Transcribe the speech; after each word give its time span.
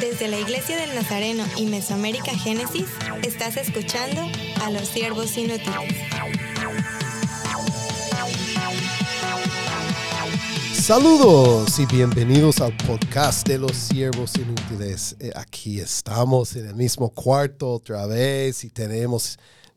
Desde 0.00 0.28
la 0.28 0.38
Iglesia 0.38 0.76
del 0.76 0.94
Nazareno 0.94 1.44
y 1.56 1.66
Mesoamérica 1.66 2.30
Génesis, 2.30 2.86
estás 3.24 3.56
escuchando 3.56 4.22
a 4.62 4.70
los 4.70 4.86
siervos 4.86 5.36
inútiles. 5.36 5.66
Saludos 10.72 11.80
y 11.80 11.86
bienvenidos 11.86 12.60
al 12.60 12.76
podcast 12.76 13.48
de 13.48 13.58
los 13.58 13.72
siervos 13.72 14.36
inútiles. 14.36 15.16
Eh, 15.18 15.32
Aquí 15.34 15.80
estamos 15.80 16.54
en 16.54 16.68
el 16.68 16.76
mismo 16.76 17.10
cuarto 17.10 17.72
otra 17.72 18.06
vez 18.06 18.62
y 18.62 18.70
tenemos 18.70 19.36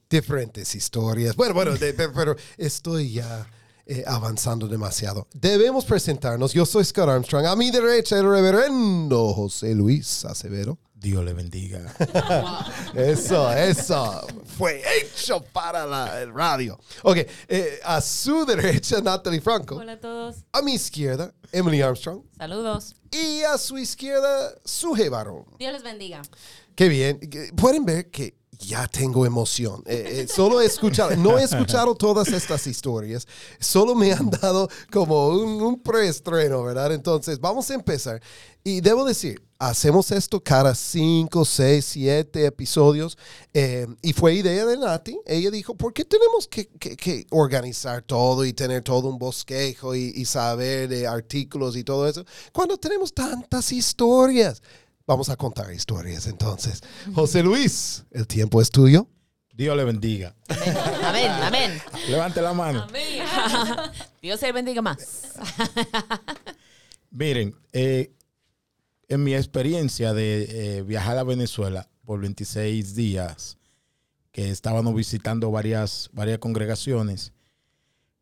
diferentes 0.09 0.73
historias. 0.75 1.35
Bueno, 1.35 1.53
bueno, 1.53 1.75
de- 1.75 1.93
de- 1.93 2.09
pero 2.09 2.35
estoy 2.57 3.13
ya 3.13 3.47
eh, 3.85 4.03
avanzando 4.07 4.67
demasiado. 4.67 5.27
Debemos 5.33 5.85
presentarnos. 5.85 6.53
Yo 6.53 6.65
soy 6.65 6.83
Scott 6.85 7.09
Armstrong. 7.09 7.45
A 7.45 7.55
mi 7.55 7.71
derecha 7.71 8.17
el 8.17 8.29
reverendo 8.29 9.33
José 9.33 9.73
Luis 9.75 10.25
Acevedo. 10.25 10.77
Dios 10.95 11.23
le 11.23 11.33
bendiga. 11.33 11.95
Eso, 12.93 13.49
eso. 13.53 14.27
Fue 14.57 14.81
hecho 14.99 15.41
para 15.53 15.85
la, 15.85 16.21
el 16.21 16.33
radio. 16.33 16.77
Ok, 17.03 17.19
eh, 17.47 17.79
a 17.85 18.01
su 18.01 18.45
derecha 18.45 18.99
Natalie 18.99 19.39
Franco. 19.39 19.75
Hola 19.77 19.93
a 19.93 19.99
todos. 19.99 20.35
A 20.51 20.61
mi 20.61 20.73
izquierda 20.73 21.33
Emily 21.53 21.81
Armstrong. 21.81 22.23
Saludos. 22.37 22.95
Y 23.11 23.41
a 23.43 23.57
su 23.57 23.77
izquierda, 23.77 24.53
Suje 24.65 25.07
Barón. 25.07 25.45
Dios 25.57 25.71
les 25.71 25.83
bendiga. 25.83 26.21
Qué 26.75 26.89
bien. 26.89 27.17
Pueden 27.55 27.85
ver 27.85 28.09
que 28.11 28.35
ya 28.59 28.87
tengo 28.87 29.25
emoción. 29.25 29.81
Eh, 29.85 30.21
eh, 30.23 30.27
solo 30.27 30.59
he 30.61 30.65
escuchado, 30.65 31.15
no 31.15 31.39
he 31.39 31.43
escuchado 31.43 31.95
todas 31.95 32.27
estas 32.27 32.67
historias. 32.67 33.25
Solo 33.59 33.95
me 33.95 34.11
han 34.11 34.29
dado 34.29 34.67
como 34.91 35.29
un, 35.29 35.61
un 35.61 35.81
preestreno, 35.81 36.63
¿verdad? 36.63 36.93
Entonces, 36.93 37.39
vamos 37.39 37.69
a 37.71 37.75
empezar. 37.75 38.21
Y 38.61 38.81
debo 38.81 39.05
decir, 39.05 39.41
hacemos 39.59 40.11
esto 40.11 40.43
cada 40.43 40.75
cinco, 40.75 41.45
seis, 41.45 41.85
siete 41.85 42.45
episodios. 42.45 43.17
eh, 43.53 43.87
y 44.01 44.11
fue 44.11 44.33
idea 44.33 44.65
de 44.65 44.77
Nati. 44.77 45.17
Ella 45.25 45.49
dijo, 45.51 45.75
¿por 45.75 45.93
qué 45.93 46.03
tenemos 46.03 46.45
que, 46.47 46.67
que- 46.67 46.97
que 46.97 47.25
organizar 47.31 48.01
todo 48.01 48.43
y 48.43 48.51
tener 48.51 48.83
todo 48.83 49.07
un 49.07 49.17
bosquejo 49.17 49.95
y, 49.95 50.11
y 50.15 50.25
saber 50.25 50.89
de 50.89 51.07
artículos 51.07 51.77
y 51.77 51.85
todo 51.85 52.07
eso? 52.09 52.25
Cuando 52.51 52.77
tenemos 52.77 53.13
tantas 53.13 53.71
historias. 53.71 54.61
Vamos 55.09 55.29
a 55.29 55.35
contar 55.35 55.73
historias 55.73 56.27
entonces. 56.27 56.83
José 57.15 57.41
Luis, 57.41 58.05
el 58.11 58.27
tiempo 58.27 58.61
es 58.61 58.69
tuyo. 58.69 59.07
Dios 59.51 59.75
le 59.75 59.83
bendiga. 59.83 60.35
Amén, 61.03 61.31
amén. 61.31 61.81
Levante 62.07 62.43
la 62.43 62.53
mano. 62.53 62.85
Dios 64.21 64.39
les 64.39 64.53
bendiga 64.53 64.83
más. 64.83 65.33
Miren, 67.09 67.55
eh, 67.73 68.11
en 69.07 69.23
mi 69.23 69.33
experiencia 69.33 70.13
de 70.13 70.77
eh, 70.77 70.83
viajar 70.83 71.17
a 71.17 71.23
Venezuela 71.23 71.89
por 72.05 72.21
26 72.21 72.93
días, 72.93 73.57
que 74.31 74.51
estábamos 74.51 74.93
visitando 74.93 75.49
varias, 75.49 76.11
varias 76.13 76.37
congregaciones, 76.37 77.33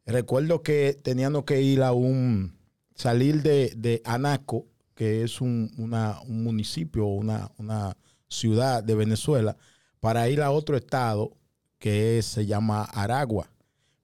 recuerdo 0.06 0.64
que 0.64 0.98
teníamos 1.04 1.44
que 1.44 1.62
ir 1.62 1.84
a 1.84 1.92
un, 1.92 2.58
salir 2.96 3.44
de, 3.44 3.74
de 3.76 4.02
Anaco, 4.06 4.68
que 4.98 5.23
es 5.23 5.40
un, 5.40 5.72
una- 5.78 6.20
un 6.28 6.44
municipio, 6.44 7.06
una, 7.06 7.52
una 7.58 7.95
ciudad 8.28 8.84
de 8.84 8.95
Venezuela, 8.95 9.56
para 10.00 10.28
ir 10.28 10.42
a 10.42 10.52
otro 10.52 10.76
estado 10.76 11.38
que 11.80 12.20
se 12.23 12.45
llama 12.48 12.84
Aragua, 12.84 13.50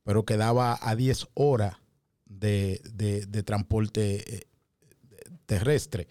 pero 0.04 0.24
quedaba 0.24 0.78
a 0.82 0.96
10 0.96 1.28
horas 1.34 1.76
de, 2.26 2.80
de- 2.94 3.26
de 3.26 3.44
transporte 3.44 4.36
eh, 4.38 4.48
terrestre. 5.48 6.08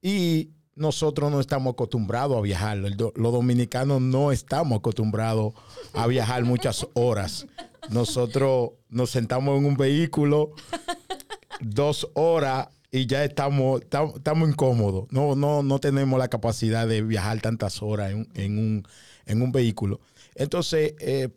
Y 0.00 0.50
nosotros 0.76 1.30
no 1.32 1.40
estamos 1.40 1.72
acostumbrados 1.72 2.36
a 2.38 2.42
viajar. 2.42 2.76
Los 2.78 3.32
dominicanos 3.32 4.00
no 4.00 4.30
estamos 4.30 4.78
acostumbrados 4.78 5.54
a 5.94 6.06
viajar 6.06 6.44
muchas 6.44 6.86
horas. 6.94 7.46
Nosotros 7.90 8.70
nos 8.88 9.10
sentamos 9.10 9.58
en 9.58 9.64
un 9.64 9.76
vehículo 9.76 10.52
dos 11.60 12.08
horas 12.14 12.68
y 12.96 13.06
ya 13.06 13.24
estamos, 13.24 13.82
tam- 13.90 14.16
estamos 14.16 14.48
incómodos. 14.48 15.06
No, 15.10 15.34
no, 15.36 15.62
no 15.62 15.78
tenemos 15.78 16.18
la 16.18 16.28
capacidad 16.28 16.86
de 16.88 17.02
viajar 17.02 17.40
tantas 17.40 17.82
horas 17.82 18.12
en, 18.12 18.28
en 18.34 18.58
un, 18.58 18.88
en 19.26 19.42
un 19.42 19.52
vehículo. 19.52 20.00
Entonces, 20.34 20.94
eh, 21.00 21.28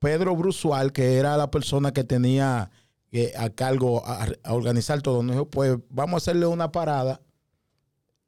Pedro 0.00 0.34
Brusual, 0.36 0.92
que 0.92 1.16
era 1.16 1.36
la 1.36 1.50
persona 1.50 1.92
que 1.92 2.04
tenía 2.04 2.70
eh, 3.12 3.32
a 3.36 3.50
cargo 3.50 4.04
a, 4.04 4.26
organizar 4.50 5.02
todo, 5.02 5.22
nos 5.22 5.36
dijo, 5.36 5.50
pues 5.50 5.78
vamos 5.88 6.14
a 6.14 6.16
hacerle 6.18 6.46
una 6.46 6.72
parada 6.72 7.20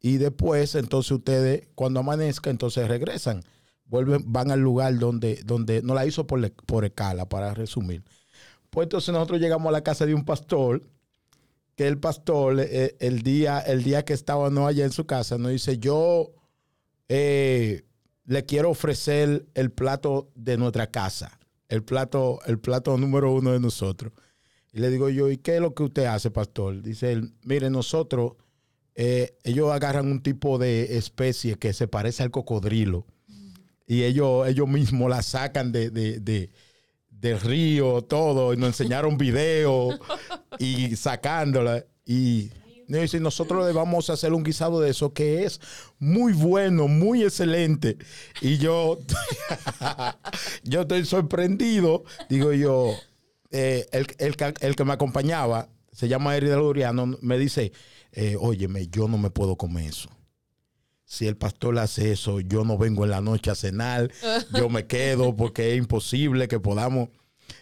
y 0.00 0.18
después, 0.18 0.74
entonces 0.76 1.10
ustedes, 1.10 1.68
cuando 1.74 2.00
amanezca, 2.00 2.50
entonces 2.50 2.86
regresan. 2.86 3.42
Vuelven, 3.86 4.22
van 4.26 4.50
al 4.50 4.60
lugar 4.60 4.98
donde, 4.98 5.42
donde 5.44 5.82
no 5.82 5.94
la 5.94 6.06
hizo 6.06 6.26
por, 6.26 6.53
por 6.53 6.84
escala, 6.84 7.28
para 7.28 7.54
resumir. 7.54 8.04
Pues 8.70 8.86
entonces 8.86 9.12
nosotros 9.12 9.41
llegamos 9.41 9.68
a 9.68 9.72
la 9.72 9.82
casa 9.82 10.06
de 10.06 10.14
un 10.14 10.24
pastor, 10.24 10.82
que 11.76 11.87
el 11.87 11.98
pastor, 11.98 12.59
eh, 12.60 12.97
el, 13.00 13.22
día, 13.22 13.60
el 13.60 13.82
día 13.84 14.04
que 14.04 14.14
estábamos 14.14 14.66
allá 14.69 14.84
en 14.84 14.92
su 14.92 15.06
casa, 15.06 15.38
nos 15.38 15.53
dice, 15.53 15.78
yo 15.78 16.32
eh, 17.09 17.84
le 18.25 18.44
quiero 18.44 18.70
ofrecer 18.70 19.47
el 19.54 19.70
plato 19.70 20.31
de 20.34 20.56
nuestra 20.56 20.91
casa, 20.91 21.38
el 21.69 21.82
plato, 21.84 22.41
el 22.47 22.59
plato 22.59 22.97
número 22.97 23.32
uno 23.32 23.53
de 23.53 23.60
nosotros. 23.60 24.12
Y 24.72 24.81
le 24.81 24.91
digo 24.91 25.09
yo, 25.09 25.31
¿y 25.31 25.38
qué 25.38 25.56
es 25.56 25.60
lo 25.60 25.75
que 25.75 25.84
usted 25.84 26.04
hace, 26.06 26.31
pastor? 26.31 26.82
Dice 26.82 27.12
él, 27.12 27.32
mire, 27.44 27.70
nosotros, 27.70 28.32
eh, 28.94 29.36
ellos 29.44 29.70
agarran 29.70 30.10
un 30.10 30.22
tipo 30.22 30.59
de 30.59 30.97
especie 30.97 31.56
que 31.56 31.72
se 31.72 31.88
parece 31.88 32.22
al 32.22 32.31
cocodrilo. 32.31 33.06
Y 33.86 34.03
ellos, 34.03 34.48
ellos 34.48 34.66
mismos 34.69 35.09
la 35.09 35.22
sacan 35.22 35.70
de- 35.72 35.91
de- 35.91 36.50
del 37.28 37.41
río, 37.41 38.03
todo, 38.03 38.53
y 38.53 38.56
nos 38.56 38.69
enseñaron 38.69 39.16
videos 39.19 39.98
y 40.59 40.94
sacándola. 40.97 41.84
Y 42.04 42.50
nosotros 43.20 43.66
le 43.66 43.72
vamos 43.72 44.09
a 44.10 44.12
hacer 44.12 44.32
un 44.32 44.44
guisado 44.44 44.81
de 44.81 44.91
eso 44.91 45.12
que 45.12 45.44
es 45.44 45.60
muy 45.98 46.32
bueno, 46.32 46.86
muy 46.88 47.22
excelente. 47.22 47.97
Y 48.41 48.59
yo, 48.59 48.98
yo 50.65 50.82
estoy 50.82 51.04
sorprendido. 51.04 52.04
Digo 52.28 52.53
yo, 52.53 52.92
eh, 53.50 53.86
el, 53.92 54.06
el 54.19 54.36
que- 54.76 54.84
me 54.84 54.92
acompañaba, 54.92 55.69
se 55.92 56.09
llama 56.09 56.36
Eri 56.36 56.48
de 56.48 56.56
Luriano, 56.56 57.16
me 57.22 57.38
dice, 57.38 57.72
eh, 58.12 58.36
óyeme, 58.38 58.88
yo 58.88 59.09
no 59.09 59.19
me 59.19 59.31
puedo 59.31 59.56
comer 59.56 59.86
eso. 59.86 60.09
Si 61.09 61.28
el 61.28 61.37
pastor 61.37 61.78
hace 61.78 62.11
eso, 62.11 62.41
yo 62.41 62.65
no 62.65 62.77
vengo 62.77 63.05
en 63.05 63.11
la 63.11 63.21
noche 63.21 63.53
a 63.53 63.55
cenar, 63.55 64.11
yo 64.53 64.69
me 64.69 64.87
quedo 64.87 65.37
porque 65.37 65.72
es 65.72 65.78
imposible 65.78 66.49
que 66.49 66.59
podamos. 66.59 67.11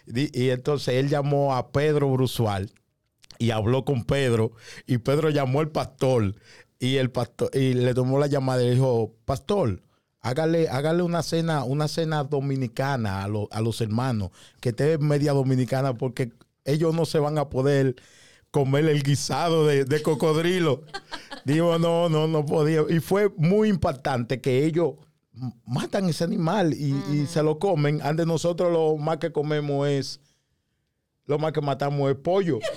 Y, 0.07 0.49
entonces 0.49 0.95
él 0.95 1.09
llamó 1.09 1.55
a 1.55 1.71
Pedro 1.71 2.11
Brusual 2.11 2.71
y 3.37 3.51
habló 3.51 3.85
con 3.85 4.03
Pedro 4.03 4.53
y 4.87 4.97
Pedro 4.97 5.29
llamó 5.29 5.59
al 5.59 5.69
pastor 5.69 6.35
y 6.79 6.95
el 6.95 7.11
pastor 7.11 7.51
y 7.53 7.75
le 7.75 7.93
tomó 7.93 8.17
la 8.17 8.25
llamada 8.25 8.63
y 8.63 8.65
le 8.65 8.73
dijo, 8.73 9.15
pastor, 9.25 9.83
hágale, 10.21 10.67
hágale 10.67 11.03
una 11.03 11.21
cena, 11.21 11.63
una 11.65 11.87
cena 11.87 12.23
dominicana 12.23 13.21
a, 13.21 13.25
a 13.25 13.61
los 13.61 13.79
hermanos, 13.79 14.31
que 14.59 14.69
esté 14.69 14.97
media 14.97 15.33
dominicana 15.33 15.93
porque 15.93 16.31
ellos 16.63 16.95
no 16.95 17.05
se 17.05 17.19
van 17.19 17.37
a 17.37 17.47
poder 17.47 17.95
comer 18.55 18.85
el 18.87 19.03
guisado 19.03 19.67
de, 19.67 19.83
de 19.83 20.01
cocodrilo. 20.01 20.83
Digo, 21.43 21.77
no, 21.77 22.07
no, 22.07 22.25
no 22.25 22.45
podía. 22.45 22.83
Y 22.89 23.01
fue 23.01 23.29
muy 23.35 23.67
impactante 23.67 24.39
que 24.39 24.63
ellos 24.65 24.93
matan 25.65 26.07
ese 26.07 26.23
animal 26.23 26.73
y, 26.73 26.95
y 27.11 27.25
se 27.27 27.43
lo 27.43 27.59
comen. 27.59 27.99
Antes 28.01 28.25
nosotros 28.25 28.71
lo 28.71 28.95
más 28.95 29.17
que 29.17 29.33
comemos 29.33 29.89
es, 29.89 30.21
lo 31.25 31.37
más 31.37 31.51
que 31.51 31.59
matamos 31.59 32.09
es 32.11 32.15
pollo. 32.15 32.59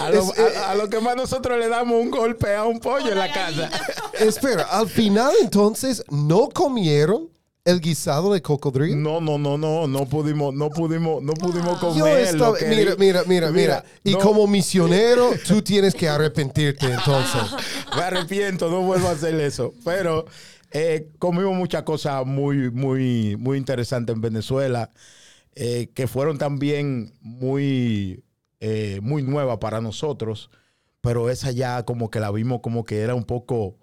A 0.00 0.10
lo, 0.10 0.22
a- 0.22 0.70
a 0.70 0.74
lo 0.76 0.88
que 0.88 1.00
más 1.00 1.16
nosotros 1.16 1.58
le 1.58 1.68
damos 1.68 2.00
un 2.00 2.10
golpe 2.10 2.54
a 2.54 2.64
un 2.64 2.78
pollo 2.78 3.10
en 3.10 3.18
la 3.18 3.32
casa. 3.32 3.68
Espera, 4.12 4.62
al 4.64 4.88
final 4.88 5.32
entonces 5.42 6.04
no 6.08 6.48
comieron 6.50 7.28
el 7.68 7.80
guisado 7.80 8.32
de 8.32 8.40
cocodrilo. 8.40 8.96
No, 8.96 9.20
no, 9.20 9.36
no, 9.38 9.58
no, 9.58 9.86
no 9.86 10.06
pudimos, 10.06 10.54
no 10.54 10.70
pudimos, 10.70 11.22
no 11.22 11.34
pudimos 11.34 11.80
Yo 11.80 11.88
comer. 12.04 12.18
estaba, 12.20 12.50
lo 12.50 12.54
que- 12.54 12.66
mira, 12.66 12.94
mira, 12.98 13.22
mira, 13.26 13.50
mira. 13.50 13.84
Y 14.02 14.12
no, 14.12 14.18
como 14.18 14.46
misionero, 14.46 15.30
tú 15.46 15.60
tienes 15.60 15.94
que 15.94 16.08
arrepentirte 16.08 16.86
entonces. 16.86 17.42
me 17.96 18.02
arrepiento, 18.02 18.70
no 18.70 18.80
vuelvo 18.82 19.08
a 19.08 19.12
hacer 19.12 19.34
eso. 19.40 19.74
Pero 19.84 20.24
eh, 20.70 21.08
comimos 21.18 21.54
muchas 21.54 21.82
cosas 21.82 22.24
muy, 22.24 22.70
muy, 22.70 23.36
muy 23.36 23.58
interesantes 23.58 24.14
en 24.14 24.22
Venezuela, 24.22 24.90
eh, 25.54 25.90
que 25.94 26.06
fueron 26.06 26.38
también 26.38 27.12
muy, 27.20 28.22
eh, 28.60 29.00
muy 29.02 29.22
nuevas 29.22 29.58
para 29.58 29.80
nosotros. 29.80 30.50
Pero 31.00 31.28
esa 31.30 31.50
ya 31.52 31.84
como 31.84 32.10
que 32.10 32.18
la 32.18 32.30
vimos 32.30 32.60
como 32.60 32.84
que 32.84 33.00
era 33.00 33.14
un 33.14 33.24
poco, 33.24 33.76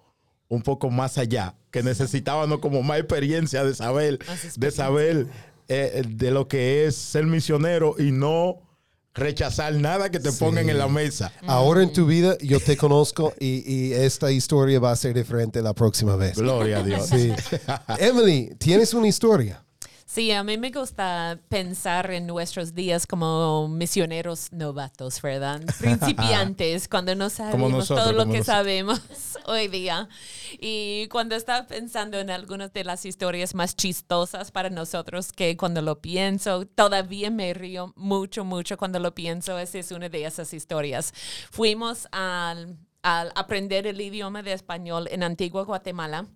un 0.48 0.62
poco 0.62 0.90
más 0.90 1.18
allá, 1.18 1.54
que 1.70 1.82
necesitábamos 1.82 2.60
como 2.60 2.82
más 2.82 2.98
experiencia 2.98 3.64
de 3.64 3.74
saber, 3.74 4.18
de 4.56 4.70
saber 4.70 5.26
eh, 5.68 6.02
de 6.08 6.30
lo 6.30 6.46
que 6.48 6.86
es 6.86 6.96
ser 6.96 7.26
misionero 7.26 7.96
y 7.98 8.12
no 8.12 8.62
rechazar 9.14 9.74
nada 9.74 10.10
que 10.10 10.20
te 10.20 10.30
pongan 10.32 10.68
en 10.68 10.78
la 10.78 10.88
mesa. 10.88 11.32
Ahora 11.46 11.82
en 11.82 11.92
tu 11.92 12.06
vida 12.06 12.36
yo 12.40 12.60
te 12.60 12.76
conozco 12.76 13.32
y, 13.40 13.64
y 13.70 13.92
esta 13.92 14.30
historia 14.30 14.78
va 14.78 14.92
a 14.92 14.96
ser 14.96 15.14
diferente 15.14 15.62
la 15.62 15.74
próxima 15.74 16.16
vez. 16.16 16.36
Gloria 16.36 16.78
a 16.78 16.82
Dios. 16.82 17.06
Sí. 17.08 17.32
Emily, 17.98 18.54
¿tienes 18.58 18.94
una 18.94 19.08
historia? 19.08 19.65
Sí, 20.08 20.30
a 20.30 20.44
mí 20.44 20.56
me 20.56 20.70
gusta 20.70 21.40
pensar 21.48 22.12
en 22.12 22.28
nuestros 22.28 22.76
días 22.76 23.08
como 23.08 23.66
misioneros 23.66 24.52
novatos, 24.52 25.20
¿verdad? 25.20 25.60
Principiantes, 25.80 26.86
cuando 26.86 27.16
no 27.16 27.28
sabemos 27.28 27.72
nosotros, 27.72 28.04
todo 28.04 28.12
lo 28.12 28.26
que 28.26 28.38
nosotros. 28.38 28.46
sabemos 28.46 29.00
hoy 29.46 29.66
día. 29.66 30.08
Y 30.60 31.08
cuando 31.08 31.34
estaba 31.34 31.66
pensando 31.66 32.20
en 32.20 32.30
algunas 32.30 32.72
de 32.72 32.84
las 32.84 33.04
historias 33.04 33.56
más 33.56 33.74
chistosas 33.74 34.52
para 34.52 34.70
nosotros, 34.70 35.32
que 35.32 35.56
cuando 35.56 35.82
lo 35.82 36.00
pienso, 36.00 36.66
todavía 36.66 37.30
me 37.32 37.52
río 37.52 37.92
mucho, 37.96 38.44
mucho 38.44 38.76
cuando 38.76 39.00
lo 39.00 39.12
pienso. 39.12 39.58
Esa 39.58 39.80
es 39.80 39.90
una 39.90 40.08
de 40.08 40.24
esas 40.24 40.54
historias. 40.54 41.12
Fuimos 41.50 42.06
al, 42.12 42.78
al 43.02 43.32
aprender 43.34 43.88
el 43.88 44.00
idioma 44.00 44.44
de 44.44 44.52
español 44.52 45.08
en 45.10 45.24
Antigua 45.24 45.64
Guatemala. 45.64 46.26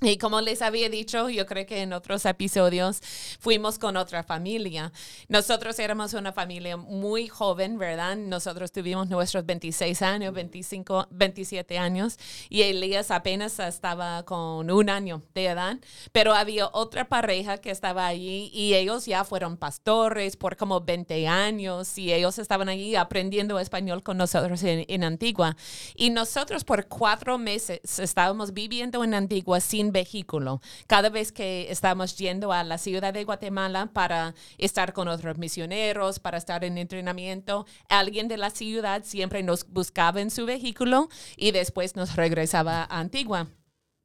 Y 0.00 0.18
como 0.18 0.40
les 0.40 0.62
había 0.62 0.88
dicho, 0.88 1.28
yo 1.28 1.46
creo 1.46 1.64
que 1.64 1.82
en 1.82 1.92
otros 1.92 2.24
episodios 2.24 3.00
fuimos 3.38 3.78
con 3.78 3.96
otra 3.96 4.24
familia. 4.24 4.92
Nosotros 5.28 5.78
éramos 5.78 6.12
una 6.14 6.32
familia 6.32 6.76
muy 6.76 7.28
joven, 7.28 7.78
¿verdad? 7.78 8.16
Nosotros 8.16 8.72
tuvimos 8.72 9.08
nuestros 9.08 9.46
26 9.46 10.02
años, 10.02 10.34
25, 10.34 11.06
27 11.10 11.78
años 11.78 12.18
y 12.48 12.62
Elías 12.62 13.12
apenas 13.12 13.60
estaba 13.60 14.24
con 14.24 14.68
un 14.72 14.90
año 14.90 15.22
de 15.34 15.46
edad, 15.46 15.78
pero 16.10 16.34
había 16.34 16.68
otra 16.72 17.08
pareja 17.08 17.58
que 17.58 17.70
estaba 17.70 18.06
allí 18.06 18.50
y 18.52 18.74
ellos 18.74 19.06
ya 19.06 19.22
fueron 19.22 19.56
pastores 19.56 20.36
por 20.36 20.56
como 20.56 20.80
20 20.80 21.28
años 21.28 21.96
y 21.96 22.12
ellos 22.12 22.40
estaban 22.40 22.68
allí 22.68 22.96
aprendiendo 22.96 23.60
español 23.60 24.02
con 24.02 24.16
nosotros 24.16 24.64
en, 24.64 24.84
en 24.88 25.04
Antigua. 25.04 25.56
Y 25.94 26.10
nosotros 26.10 26.64
por 26.64 26.88
cuatro 26.88 27.38
meses 27.38 28.00
estábamos 28.00 28.52
viviendo 28.52 29.04
en 29.04 29.14
Antigua 29.14 29.60
sin 29.60 29.91
vehículo. 29.92 30.60
Cada 30.86 31.10
vez 31.10 31.32
que 31.32 31.70
estábamos 31.70 32.16
yendo 32.16 32.52
a 32.52 32.64
la 32.64 32.78
ciudad 32.78 33.12
de 33.12 33.24
Guatemala 33.24 33.90
para 33.92 34.34
estar 34.58 34.92
con 34.92 35.08
otros 35.08 35.38
misioneros, 35.38 36.18
para 36.18 36.38
estar 36.38 36.64
en 36.64 36.78
entrenamiento, 36.78 37.66
alguien 37.88 38.28
de 38.28 38.36
la 38.36 38.50
ciudad 38.50 39.04
siempre 39.04 39.42
nos 39.42 39.68
buscaba 39.68 40.20
en 40.20 40.30
su 40.30 40.46
vehículo 40.46 41.08
y 41.36 41.52
después 41.52 41.96
nos 41.96 42.16
regresaba 42.16 42.82
a 42.82 43.00
Antigua. 43.00 43.48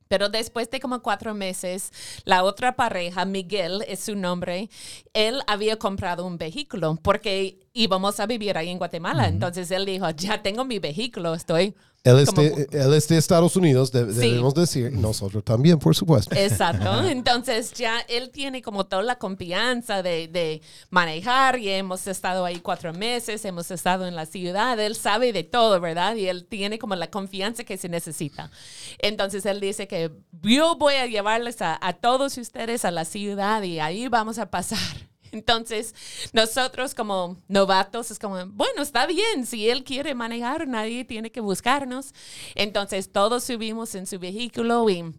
Pero 0.07 0.29
después 0.29 0.69
de 0.69 0.79
como 0.79 1.01
cuatro 1.01 1.33
meses, 1.33 1.91
la 2.23 2.43
otra 2.43 2.75
pareja, 2.75 3.25
Miguel 3.25 3.83
es 3.87 3.99
su 4.01 4.15
nombre, 4.15 4.69
él 5.13 5.41
había 5.47 5.77
comprado 5.77 6.25
un 6.25 6.37
vehículo 6.37 6.97
porque 7.01 7.66
íbamos 7.83 8.19
a 8.19 8.25
vivir 8.25 8.57
ahí 8.57 8.69
en 8.69 8.77
Guatemala. 8.77 9.27
Entonces 9.27 9.69
él 9.71 9.85
dijo, 9.85 10.09
ya 10.11 10.41
tengo 10.41 10.65
mi 10.65 10.79
vehículo, 10.79 11.33
estoy... 11.33 11.75
Él 12.03 12.19
es, 12.19 12.29
como- 12.29 12.43
de, 12.43 12.67
él 12.71 12.93
es 12.93 13.07
de 13.09 13.17
Estados 13.17 13.55
Unidos, 13.57 13.91
de- 13.91 14.13
Sí. 14.13 14.19
debemos 14.29 14.53
decir, 14.53 14.93
nosotros 14.93 15.43
también, 15.43 15.77
por 15.77 15.93
supuesto. 15.93 16.33
Exacto. 16.35 17.03
Entonces 17.09 17.73
ya 17.73 17.99
él 18.07 18.29
tiene 18.29 18.61
como 18.61 18.85
toda 18.85 19.01
la 19.03 19.17
confianza 19.17 20.01
de, 20.03 20.29
de 20.29 20.61
manejar 20.89 21.59
y 21.59 21.67
hemos 21.69 22.07
estado 22.07 22.45
ahí 22.45 22.59
cuatro 22.59 22.93
meses, 22.93 23.43
hemos 23.43 23.71
estado 23.71 24.07
en 24.07 24.15
la 24.15 24.25
ciudad, 24.25 24.79
él 24.79 24.95
sabe 24.95 25.33
de 25.33 25.43
todo, 25.43 25.81
¿verdad? 25.81 26.15
Y 26.15 26.27
él 26.27 26.45
tiene 26.45 26.79
como 26.79 26.95
la 26.95 27.09
confianza 27.09 27.65
que 27.65 27.75
se 27.77 27.89
necesita. 27.89 28.51
Entonces 28.99 29.45
él 29.45 29.59
dice 29.59 29.87
que 29.87 30.09
yo 30.43 30.77
voy 30.77 30.93
a 30.93 31.07
llevarles 31.07 31.61
a, 31.61 31.77
a 31.85 31.91
todos 31.93 32.37
ustedes 32.37 32.85
a 32.85 32.91
la 32.91 33.03
ciudad 33.03 33.63
y 33.63 33.79
ahí 33.79 34.07
vamos 34.07 34.37
a 34.39 34.49
pasar. 34.49 35.06
Entonces, 35.31 35.93
nosotros 36.33 36.93
como 36.93 37.37
novatos 37.47 38.11
es 38.11 38.19
como, 38.19 38.45
bueno, 38.47 38.81
está 38.81 39.05
bien, 39.05 39.45
si 39.45 39.69
él 39.69 39.83
quiere 39.83 40.15
manejar, 40.15 40.67
nadie 40.67 41.05
tiene 41.05 41.31
que 41.31 41.41
buscarnos. 41.41 42.13
Entonces, 42.55 43.11
todos 43.11 43.43
subimos 43.43 43.95
en 43.95 44.07
su 44.07 44.19
vehículo 44.19 44.89
y 44.89 45.13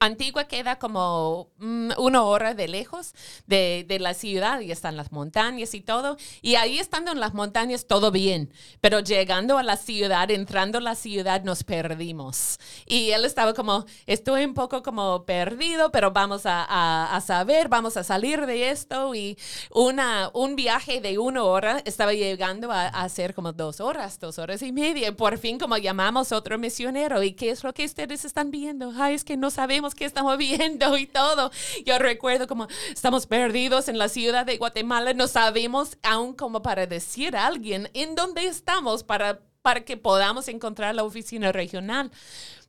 Antigua 0.00 0.44
queda 0.44 0.78
como 0.78 1.50
mm, 1.58 1.92
una 1.98 2.22
hora 2.22 2.54
de 2.54 2.68
lejos 2.68 3.14
de, 3.46 3.84
de 3.88 3.98
la 3.98 4.14
ciudad 4.14 4.60
y 4.60 4.70
están 4.72 4.96
las 4.96 5.12
montañas 5.12 5.74
y 5.74 5.80
todo. 5.80 6.16
Y 6.40 6.54
ahí 6.56 6.78
estando 6.78 7.10
en 7.12 7.20
las 7.20 7.34
montañas 7.34 7.86
todo 7.86 8.10
bien, 8.10 8.52
pero 8.80 9.00
llegando 9.00 9.58
a 9.58 9.62
la 9.62 9.76
ciudad, 9.76 10.30
entrando 10.30 10.78
a 10.78 10.80
la 10.80 10.94
ciudad, 10.94 11.42
nos 11.44 11.64
perdimos. 11.64 12.58
Y 12.86 13.10
él 13.10 13.24
estaba 13.24 13.54
como, 13.54 13.84
estoy 14.06 14.44
un 14.44 14.54
poco 14.54 14.82
como 14.82 15.24
perdido, 15.24 15.90
pero 15.90 16.10
vamos 16.12 16.46
a, 16.46 16.64
a- 16.64 17.16
a 17.16 17.20
saber, 17.20 17.68
vamos 17.68 17.96
a 17.96 18.04
salir 18.04 18.46
de 18.46 18.70
esto. 18.70 19.14
Y 19.14 19.36
una, 19.70 20.30
un 20.34 20.56
viaje 20.56 21.00
de 21.00 21.18
una 21.18 21.44
hora 21.44 21.82
estaba 21.84 22.12
llegando 22.12 22.70
a, 22.72 22.86
a 22.88 23.08
ser 23.08 23.34
como 23.34 23.52
dos 23.52 23.80
horas, 23.80 24.18
dos 24.20 24.38
horas 24.38 24.62
y 24.62 24.72
media. 24.72 25.14
Por 25.16 25.38
fin 25.38 25.58
como 25.58 25.76
llamamos 25.76 26.32
otro 26.32 26.58
misionero. 26.58 27.22
¿Y 27.22 27.32
qué 27.32 27.50
es 27.50 27.64
lo 27.64 27.72
que 27.72 27.84
ustedes 27.84 28.24
están 28.24 28.50
viendo? 28.50 28.92
Ay, 28.96 29.14
es 29.14 29.24
que 29.24 29.36
no 29.36 29.50
sabemos 29.72 29.94
qué 29.94 30.04
estamos 30.04 30.36
viendo 30.36 30.98
y 30.98 31.06
todo. 31.06 31.50
Yo 31.86 31.98
recuerdo 31.98 32.46
como 32.46 32.68
estamos 32.92 33.26
perdidos 33.26 33.88
en 33.88 33.96
la 33.96 34.10
ciudad 34.10 34.44
de 34.44 34.58
Guatemala. 34.58 35.14
No 35.14 35.26
sabemos 35.28 35.96
aún 36.02 36.34
como 36.34 36.60
para 36.60 36.86
decir 36.86 37.34
a 37.36 37.46
alguien 37.46 37.88
en 37.94 38.14
dónde 38.14 38.44
estamos 38.44 39.02
para, 39.02 39.40
para 39.62 39.82
que 39.82 39.96
podamos 39.96 40.48
encontrar 40.48 40.94
la 40.94 41.04
oficina 41.04 41.52
regional. 41.52 42.10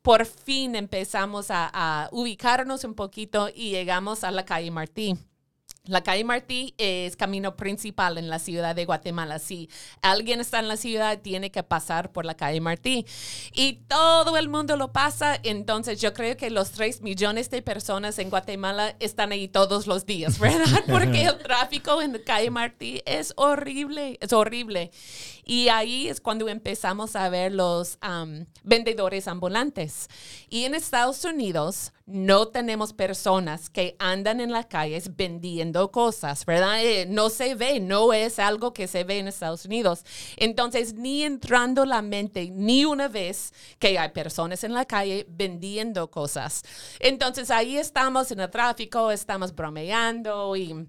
Por 0.01 0.25
fin 0.25 0.75
empezamos 0.75 1.51
a, 1.51 1.69
a 1.73 2.07
ubicarnos 2.13 2.85
un 2.85 2.93
poquito 2.93 3.49
y 3.53 3.71
llegamos 3.71 4.23
a 4.23 4.31
la 4.31 4.45
calle 4.45 4.71
Martí. 4.71 5.17
La 5.85 6.01
calle 6.01 6.23
Martí 6.23 6.73
es 6.77 7.17
camino 7.17 7.57
principal 7.57 8.17
en 8.17 8.29
la 8.29 8.39
ciudad 8.39 8.73
de 8.73 8.85
Guatemala. 8.85 9.37
Si 9.37 9.69
alguien 10.01 10.39
está 10.39 10.59
en 10.59 10.69
la 10.69 10.77
ciudad, 10.77 11.19
tiene 11.19 11.51
que 11.51 11.61
pasar 11.61 12.13
por 12.13 12.23
la 12.23 12.35
calle 12.35 12.61
Martí. 12.61 13.05
Y 13.51 13.81
todo 13.89 14.37
el 14.37 14.47
mundo 14.47 14.77
lo 14.77 14.93
pasa. 14.93 15.37
Entonces, 15.43 15.99
yo 15.99 16.13
creo 16.13 16.37
que 16.37 16.49
los 16.51 16.71
3 16.71 17.01
millones 17.01 17.49
de 17.49 17.61
personas 17.61 18.17
en 18.19 18.29
Guatemala 18.29 18.95
están 19.01 19.33
ahí 19.33 19.49
todos 19.49 19.85
los 19.85 20.05
días, 20.05 20.39
¿verdad? 20.39 20.83
Porque 20.89 21.25
el 21.25 21.37
tráfico 21.39 22.01
en 22.01 22.13
la 22.13 22.19
calle 22.19 22.49
Martí 22.49 23.01
es 23.05 23.33
horrible, 23.35 24.17
es 24.21 24.31
horrible. 24.31 24.89
Y 25.43 25.67
ahí 25.67 26.07
es 26.07 26.21
cuando 26.21 26.47
empezamos 26.47 27.17
a 27.17 27.27
ver 27.27 27.51
los 27.51 27.99
vendedores 28.63 29.27
ambulantes. 29.27 30.07
Y 30.47 30.63
en 30.63 30.75
Estados 30.75 31.25
Unidos 31.25 31.91
no 32.05 32.47
tenemos 32.47 32.93
personas 32.93 33.69
que 33.69 33.97
andan 33.99 34.39
en 34.39 34.53
las 34.53 34.67
calles 34.67 35.15
vendiendo 35.17 35.72
cosas, 35.91 36.45
¿verdad? 36.45 36.83
Eh, 36.83 37.05
no 37.07 37.29
se 37.29 37.55
ve, 37.55 37.79
no 37.79 38.13
es 38.13 38.39
algo 38.39 38.73
que 38.73 38.87
se 38.87 39.03
ve 39.03 39.19
en 39.19 39.27
Estados 39.27 39.65
Unidos. 39.65 40.03
Entonces, 40.37 40.93
ni 40.93 41.23
entrando 41.23 41.85
la 41.85 42.01
mente 42.01 42.49
ni 42.51 42.85
una 42.85 43.07
vez 43.07 43.53
que 43.79 43.97
hay 43.97 44.09
personas 44.09 44.63
en 44.63 44.73
la 44.73 44.85
calle 44.85 45.25
vendiendo 45.29 46.09
cosas. 46.09 46.63
Entonces, 46.99 47.51
ahí 47.51 47.77
estamos 47.77 48.31
en 48.31 48.39
el 48.39 48.49
tráfico, 48.49 49.11
estamos 49.11 49.53
bromeando 49.53 50.55
y 50.55 50.87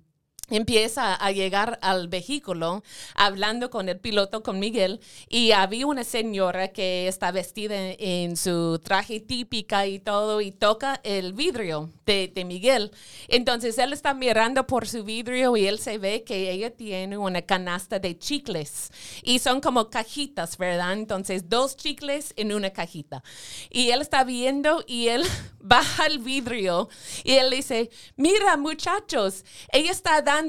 empieza 0.57 1.15
a 1.15 1.33
llegar 1.33 1.79
al 1.83 2.09
vehículo 2.09 2.83
hablando 3.15 3.71
con 3.71 3.89
el 3.89 3.99
piloto, 3.99 4.43
con 4.43 4.59
Miguel, 4.59 5.01
y 5.29 5.53
había 5.53 5.87
una 5.87 6.05
señora 6.05 6.69
que 6.69 7.09
está 7.09 7.33
vestida 7.33 7.75
en, 7.77 7.97
en 7.99 8.37
su 8.37 8.79
traje 8.83 9.21
típica 9.21 9.87
y 9.87 9.99
todo, 9.99 10.41
y 10.41 10.53
toca 10.53 11.01
el 11.03 11.33
vidrio 11.33 11.91
de, 12.07 12.31
de 12.35 12.45
Miguel. 12.45 12.91
Entonces 13.29 13.79
él 13.79 13.93
está 13.93 14.15
mirando 14.15 14.67
por 14.67 14.87
su 14.87 15.05
vidrio 15.05 15.57
y 15.57 15.67
él 15.67 15.79
se 15.79 15.99
ve 15.99 16.25
que 16.25 16.51
ella 16.51 16.71
tiene 16.71 17.19
una 17.19 17.43
canasta 17.43 17.99
de 17.99 18.19
chicles, 18.19 18.91
y 19.23 19.39
son 19.39 19.61
como 19.61 19.91
cajitas, 19.91 20.57
¿verdad? 20.59 20.93
Entonces 20.93 21.49
dos 21.49 21.77
chicles 21.77 22.33
en 22.37 22.53
una 22.53 22.71
cajita. 22.71 23.23
Y 23.71 23.91
él 23.91 24.01
está 24.01 24.25
viendo 24.25 24.85
y 24.87 25.09
él 25.09 25.25
baja 25.61 26.07
el 26.07 26.19
vidrio 26.19 26.89
y 27.25 27.33
él 27.33 27.51
dice, 27.51 27.91
mira 28.17 28.57
muchachos, 28.57 29.45
ella 29.73 29.91
está 29.91 30.21
dando 30.23 30.44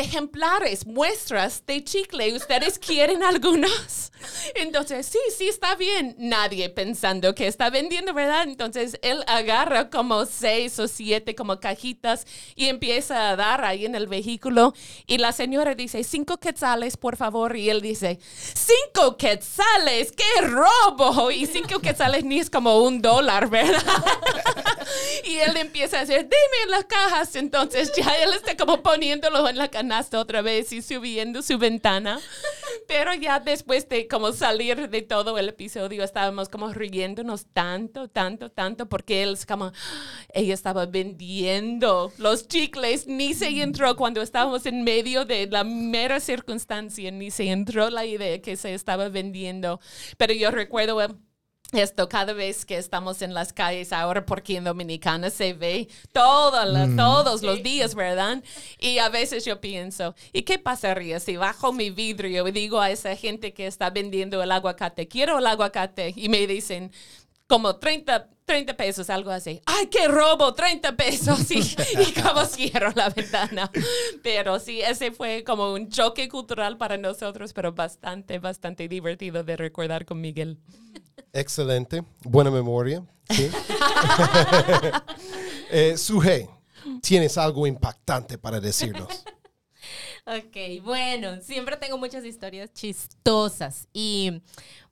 ejemplares, 0.00 0.86
muestras 0.86 1.64
de 1.66 1.82
chicle. 1.84 2.34
¿Ustedes 2.34 2.78
quieren 2.78 3.22
algunos? 3.22 4.12
Entonces, 4.54 5.06
sí, 5.06 5.18
sí, 5.36 5.48
está 5.48 5.74
bien. 5.76 6.16
Nadie 6.18 6.68
pensando 6.70 7.34
que 7.34 7.46
está 7.46 7.70
vendiendo, 7.70 8.12
¿verdad? 8.12 8.44
Entonces, 8.44 8.98
él 9.02 9.22
agarra 9.26 9.90
como 9.90 10.26
seis 10.26 10.78
o 10.78 10.88
siete 10.88 11.34
como 11.34 11.60
cajitas 11.60 12.26
y 12.54 12.66
empieza 12.66 13.30
a 13.30 13.36
dar 13.36 13.64
ahí 13.64 13.86
en 13.86 13.94
el 13.94 14.06
vehículo. 14.06 14.74
Y 15.06 15.18
la 15.18 15.32
señora 15.32 15.74
dice, 15.74 16.02
cinco 16.04 16.38
quetzales, 16.38 16.96
por 16.96 17.16
favor. 17.16 17.56
Y 17.56 17.70
él 17.70 17.80
dice, 17.80 18.18
cinco 18.22 19.16
quetzales, 19.16 20.12
qué 20.12 20.46
robo. 20.46 21.30
Y 21.30 21.46
cinco 21.46 21.80
quetzales 21.80 22.24
ni 22.24 22.40
es 22.40 22.50
como 22.50 22.82
un 22.82 23.00
dólar, 23.00 23.48
¿verdad? 23.48 23.82
y 25.24 25.36
él 25.36 25.56
empieza 25.56 25.98
a 25.98 26.04
decir, 26.04 26.22
dime 26.22 26.70
las 26.70 26.84
cajas. 26.84 27.36
Entonces 27.36 27.92
ya 27.96 28.10
él 28.22 28.32
está 28.32 28.56
como 28.56 28.82
poniéndolo 29.20 29.48
en 29.48 29.58
la 29.58 29.68
canasta 29.68 30.18
otra 30.18 30.42
vez 30.42 30.72
y 30.72 30.82
subiendo 30.82 31.42
su 31.42 31.58
ventana. 31.58 32.18
Pero 32.88 33.14
ya 33.14 33.38
después 33.38 33.88
de 33.88 34.08
como 34.08 34.32
salir 34.32 34.88
de 34.88 35.02
todo 35.02 35.38
el 35.38 35.48
episodio, 35.48 36.02
estábamos 36.02 36.48
como 36.48 36.72
riéndonos 36.72 37.46
tanto, 37.52 38.08
tanto, 38.08 38.50
tanto, 38.50 38.88
porque 38.88 39.22
él 39.22 39.34
es 39.34 39.46
como, 39.46 39.72
ella 40.32 40.54
estaba 40.54 40.86
vendiendo 40.86 42.12
los 42.18 42.48
chicles, 42.48 43.06
ni 43.06 43.34
se 43.34 43.48
entró 43.62 43.96
cuando 43.96 44.20
estábamos 44.20 44.66
en 44.66 44.82
medio 44.82 45.24
de 45.24 45.46
la 45.46 45.64
mera 45.64 46.18
circunstancia, 46.18 47.10
ni 47.10 47.30
se 47.30 47.50
entró 47.50 47.90
la 47.90 48.04
idea 48.04 48.40
que 48.42 48.56
se 48.56 48.74
estaba 48.74 49.08
vendiendo. 49.08 49.80
Pero 50.18 50.34
yo 50.34 50.50
recuerdo 50.50 51.00
esto 51.76 52.08
cada 52.08 52.32
vez 52.32 52.64
que 52.64 52.76
estamos 52.76 53.22
en 53.22 53.34
las 53.34 53.52
calles 53.52 53.92
ahora, 53.92 54.24
porque 54.26 54.56
en 54.56 54.64
Dominicana 54.64 55.30
se 55.30 55.52
ve 55.52 55.88
todo, 56.12 56.64
Mm. 56.86 56.96
todos 56.96 57.42
los 57.42 57.62
días, 57.62 57.94
¿verdad? 57.94 58.42
Y 58.78 58.98
a 58.98 59.08
veces 59.08 59.44
yo 59.44 59.60
pienso, 59.60 60.14
¿y 60.32 60.42
qué 60.42 60.58
pasaría 60.58 61.20
si 61.20 61.36
bajo 61.36 61.72
mi 61.72 61.90
vidrio 61.90 62.46
y 62.48 62.52
digo 62.52 62.80
a 62.80 62.90
esa 62.90 63.14
gente 63.16 63.52
que 63.52 63.66
está 63.66 63.90
vendiendo 63.90 64.42
el 64.42 64.50
aguacate, 64.52 65.08
quiero 65.08 65.38
el 65.38 65.46
aguacate? 65.46 66.12
Y 66.16 66.28
me 66.28 66.46
dicen, 66.46 66.92
como 67.46 67.76
30, 67.76 68.28
30 68.44 68.76
pesos, 68.76 69.10
algo 69.10 69.30
así. 69.30 69.60
¡Ay, 69.66 69.86
qué 69.86 70.08
robo! 70.08 70.54
30 70.54 70.96
pesos. 70.96 71.50
Y, 71.50 71.60
y 71.60 72.12
como 72.20 72.44
cierro 72.44 72.90
la 72.94 73.08
ventana. 73.10 73.70
Pero 74.22 74.58
sí, 74.58 74.80
ese 74.80 75.12
fue 75.12 75.44
como 75.44 75.72
un 75.72 75.88
choque 75.88 76.28
cultural 76.28 76.76
para 76.76 76.96
nosotros, 76.96 77.52
pero 77.52 77.72
bastante, 77.72 78.38
bastante 78.38 78.88
divertido 78.88 79.44
de 79.44 79.56
recordar 79.56 80.04
con 80.04 80.20
Miguel. 80.20 80.58
Excelente. 81.32 82.02
Buena 82.22 82.50
memoria. 82.50 83.04
¿sí? 83.30 83.50
eh, 85.70 85.96
Suje, 85.96 86.48
tienes 87.02 87.38
algo 87.38 87.66
impactante 87.66 88.38
para 88.38 88.60
decirnos. 88.60 89.24
Ok, 90.26 90.82
bueno, 90.82 91.38
siempre 91.42 91.76
tengo 91.76 91.98
muchas 91.98 92.24
historias 92.24 92.72
chistosas 92.72 93.88
y 93.92 94.40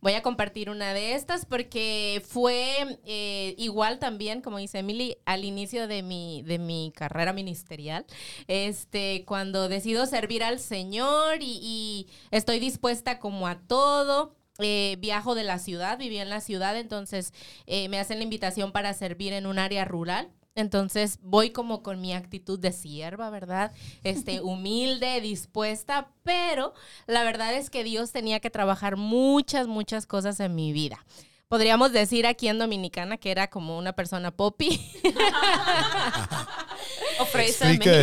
voy 0.03 0.13
a 0.13 0.21
compartir 0.21 0.69
una 0.69 0.93
de 0.93 1.15
estas 1.15 1.47
porque 1.47 2.23
fue 2.29 2.99
eh, 3.07 3.55
igual 3.57 3.99
también, 3.99 4.43
como 4.43 4.59
dice 4.59 4.81
Emily, 4.81 5.17
al 5.25 5.47
inicio 5.47 5.89
de 5.89 6.03
mi, 6.03 6.43
de 6.43 6.59
mi 6.59 6.93
carrera 6.95 7.33
ministerial, 7.33 8.05
este, 8.47 9.25
cuando 9.25 9.71
decido 9.71 10.05
servir 10.05 10.45
al 10.45 10.59
Señor 10.59 11.39
y, 11.41 12.09
estoy 12.31 12.59
dispuesta 12.59 13.19
como 13.19 13.49
a 13.49 13.59
todo. 13.59 14.37
eh, 14.59 14.97
viajo 15.01 15.35
de 15.35 15.45
la 15.45 15.59
ciudad, 15.59 15.97
viví 15.99 16.19
en 16.19 16.29
la 16.29 16.43
ciudad, 16.43 16.77
entonces 16.77 17.33
eh, 17.67 17.89
me 17.89 17.99
hacen 17.99 18.19
la 18.19 18.25
invitación 18.25 18.71
para 18.71 18.93
servir 18.93 19.33
en 19.33 19.47
un 19.47 19.59
área 19.59 19.87
rural. 19.87 20.31
Entonces 20.55 21.19
voy 21.23 21.51
como 21.51 21.83
con 21.83 22.01
mi 22.01 22.13
actitud 22.13 22.59
de 22.59 22.73
sierva, 22.73 23.31
¿verdad? 23.31 23.73
Este, 24.05 24.41
humilde, 24.43 25.21
dispuesta, 25.21 26.09
pero 26.23 26.75
la 27.07 27.25
verdad 27.25 27.55
es 27.55 27.71
que 27.71 27.85
Dios 27.85 28.13
tenía 28.13 28.41
que 28.41 28.51
trabajar 28.51 28.97
muchas, 28.97 29.67
muchas 29.67 30.07
cosas 30.07 30.39
en 30.41 30.55
mi 30.55 30.73
vida. 30.73 31.05
Podríamos 31.49 31.93
decir 31.93 32.27
aquí 32.27 32.49
en 32.49 32.59
Dominicana 32.59 33.19
que 33.19 33.31
era 33.31 33.49
como 33.49 33.77
una 33.77 33.93
persona 33.93 34.31
México. 34.31 34.81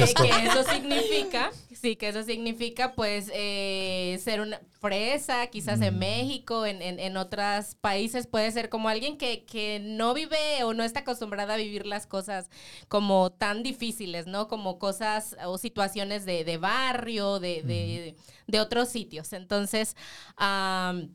esto. 0.03 0.23
que 0.23 0.29
eso 0.29 0.63
significa, 0.71 1.51
sí, 1.79 1.95
que 1.95 2.09
eso 2.09 2.23
significa 2.23 2.93
pues 2.95 3.29
eh, 3.33 4.19
ser 4.23 4.41
una 4.41 4.61
fresa, 4.79 5.47
quizás 5.47 5.81
en 5.81 5.99
México, 5.99 6.65
en, 6.65 6.81
en, 6.81 6.99
en 6.99 7.17
otros 7.17 7.75
países 7.81 8.27
puede 8.27 8.51
ser 8.51 8.69
como 8.69 8.89
alguien 8.89 9.17
que, 9.17 9.43
que 9.45 9.79
no 9.81 10.13
vive 10.13 10.63
o 10.63 10.73
no 10.73 10.83
está 10.83 11.01
acostumbrada 11.01 11.55
a 11.55 11.57
vivir 11.57 11.85
las 11.85 12.07
cosas 12.07 12.49
como 12.87 13.31
tan 13.31 13.63
difíciles, 13.63 14.27
¿no? 14.27 14.47
Como 14.47 14.79
cosas 14.79 15.35
o 15.45 15.57
situaciones 15.57 16.25
de, 16.25 16.43
de 16.43 16.57
barrio, 16.57 17.39
de, 17.39 17.63
de, 17.63 18.15
de 18.47 18.59
otros 18.59 18.89
sitios. 18.89 19.33
Entonces, 19.33 19.95
am, 20.37 21.13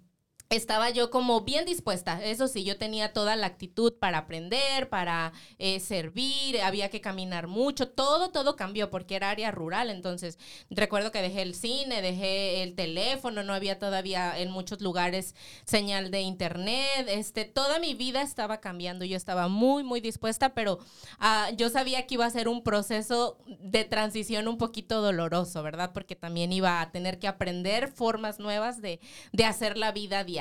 estaba 0.51 0.91
yo 0.91 1.11
como 1.11 1.41
bien 1.41 1.65
dispuesta. 1.65 2.23
Eso 2.23 2.49
sí, 2.49 2.65
yo 2.65 2.77
tenía 2.77 3.13
toda 3.13 3.37
la 3.37 3.47
actitud 3.47 3.95
para 3.95 4.19
aprender, 4.19 4.89
para 4.89 5.33
eh, 5.59 5.81
servir, 5.81 6.61
había 6.61 6.91
que 6.91 7.01
caminar 7.01 7.47
mucho, 7.47 7.89
todo, 7.89 8.31
todo 8.31 8.55
cambió 8.57 8.91
porque 8.91 9.17
era 9.17 9.31
área 9.31 9.51
rural. 9.51 9.91
Entonces, 9.91 10.39
recuerdo 10.71 11.11
que 11.11 11.23
dejé 11.23 11.43
el 11.43 11.55
cine, 11.55 12.03
dejé 12.03 12.63
el 12.63 12.75
teléfono, 12.75 13.43
no 13.43 13.55
había 13.55 13.79
todavía 13.79 14.39
en 14.39 14.51
muchos 14.51 14.81
lugares 14.81 15.35
señal 15.65 16.11
de 16.11 16.21
internet. 16.21 17.07
Este, 17.09 17.45
toda 17.45 17.79
mi 17.79 17.95
vida 17.95 18.23
estaba 18.23 18.61
cambiando. 18.61 19.05
Yo 19.05 19.17
estaba 19.17 19.49
muy, 19.49 19.83
muy 19.83 20.01
dispuesta, 20.01 20.55
pero 20.55 20.79
ah, 21.19 21.51
yo 21.57 21.69
sabía 21.71 22.07
que 22.07 22.15
iba 22.15 22.27
a 22.27 22.31
ser 22.31 22.49
un 22.49 22.63
proceso 22.63 23.39
de 23.47 23.85
transición 23.85 24.47
un 24.47 24.59
poquito 24.59 25.01
doloroso, 25.01 25.63
¿verdad? 25.63 25.93
Porque 25.93 26.17
también 26.17 26.53
iba 26.53 26.81
a 26.81 26.93
tener 26.93 27.19
que 27.19 27.29
aprender 27.29 27.89
formas 27.89 28.39
nuevas 28.39 28.81
de, 28.81 29.01
de 29.33 29.45
hacer 29.45 29.77
la 29.77 29.91
vida 29.91 30.23
diaria. 30.23 30.34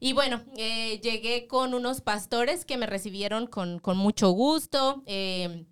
Y 0.00 0.12
bueno, 0.14 0.42
eh, 0.56 1.00
llegué 1.00 1.46
con 1.46 1.74
unos 1.74 2.00
pastores 2.00 2.64
que 2.64 2.76
me 2.76 2.86
recibieron 2.86 3.46
con, 3.46 3.78
con 3.78 3.96
mucho 3.96 4.30
gusto. 4.30 5.02
eh, 5.06 5.66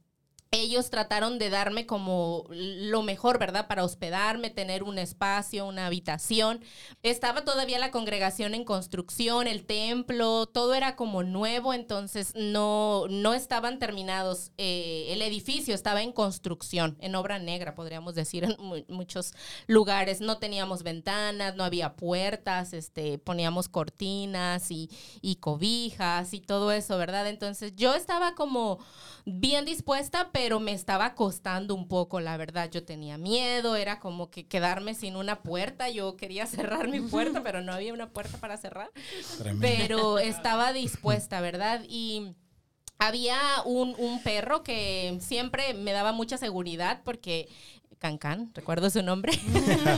ellos 0.52 0.90
trataron 0.90 1.38
de 1.38 1.48
darme 1.48 1.86
como 1.86 2.44
lo 2.50 3.02
mejor, 3.02 3.38
¿verdad? 3.38 3.68
Para 3.68 3.84
hospedarme, 3.84 4.50
tener 4.50 4.82
un 4.82 4.98
espacio, 4.98 5.64
una 5.64 5.86
habitación. 5.86 6.64
Estaba 7.04 7.44
todavía 7.44 7.78
la 7.78 7.92
congregación 7.92 8.54
en 8.54 8.64
construcción, 8.64 9.46
el 9.46 9.64
templo, 9.64 10.46
todo 10.46 10.74
era 10.74 10.96
como 10.96 11.22
nuevo, 11.22 11.72
entonces 11.72 12.32
no, 12.34 13.06
no 13.08 13.32
estaban 13.32 13.78
terminados. 13.78 14.50
eh, 14.58 15.06
el 15.10 15.22
edificio 15.22 15.72
estaba 15.72 16.02
en 16.02 16.10
construcción, 16.10 16.96
en 17.00 17.14
obra 17.14 17.38
negra, 17.38 17.76
podríamos 17.76 18.16
decir, 18.16 18.42
en 18.42 18.56
mu- 18.58 18.82
muchos 18.88 19.34
lugares. 19.68 20.20
No 20.20 20.38
teníamos 20.38 20.82
ventanas, 20.82 21.54
no 21.54 21.62
había 21.62 21.94
puertas, 21.94 22.72
este, 22.72 23.18
poníamos 23.18 23.68
cortinas 23.68 24.72
y, 24.72 24.90
y 25.22 25.36
cobijas 25.36 26.34
y 26.34 26.40
todo 26.40 26.72
eso, 26.72 26.98
¿verdad? 26.98 27.28
Entonces 27.28 27.72
yo 27.76 27.94
estaba 27.94 28.34
como 28.34 28.80
bien 29.24 29.64
dispuesta, 29.64 30.30
pero 30.32 30.39
me 30.60 30.72
estaba 30.72 31.14
costando 31.14 31.74
un 31.74 31.86
poco, 31.86 32.20
la 32.20 32.36
verdad. 32.36 32.70
Yo 32.70 32.84
tenía 32.84 33.18
miedo, 33.18 33.76
era 33.76 34.00
como 34.00 34.30
que 34.30 34.46
quedarme 34.46 34.94
sin 34.94 35.16
una 35.16 35.42
puerta. 35.42 35.88
Yo 35.90 36.16
quería 36.16 36.46
cerrar 36.46 36.88
mi 36.88 37.00
puerta, 37.00 37.42
pero 37.42 37.60
no 37.60 37.72
había 37.72 37.92
una 37.92 38.10
puerta 38.10 38.38
para 38.38 38.56
cerrar. 38.56 38.90
Tremendo. 39.38 39.60
Pero 39.60 40.18
estaba 40.18 40.72
dispuesta, 40.72 41.40
¿verdad? 41.40 41.82
Y 41.88 42.34
había 42.98 43.38
un, 43.64 43.94
un 43.98 44.22
perro 44.22 44.62
que 44.62 45.18
siempre 45.20 45.74
me 45.74 45.92
daba 45.92 46.12
mucha 46.12 46.38
seguridad 46.38 47.02
porque... 47.04 47.48
Cancan, 48.00 48.50
recuerdo 48.54 48.88
su 48.88 49.02
nombre, 49.02 49.38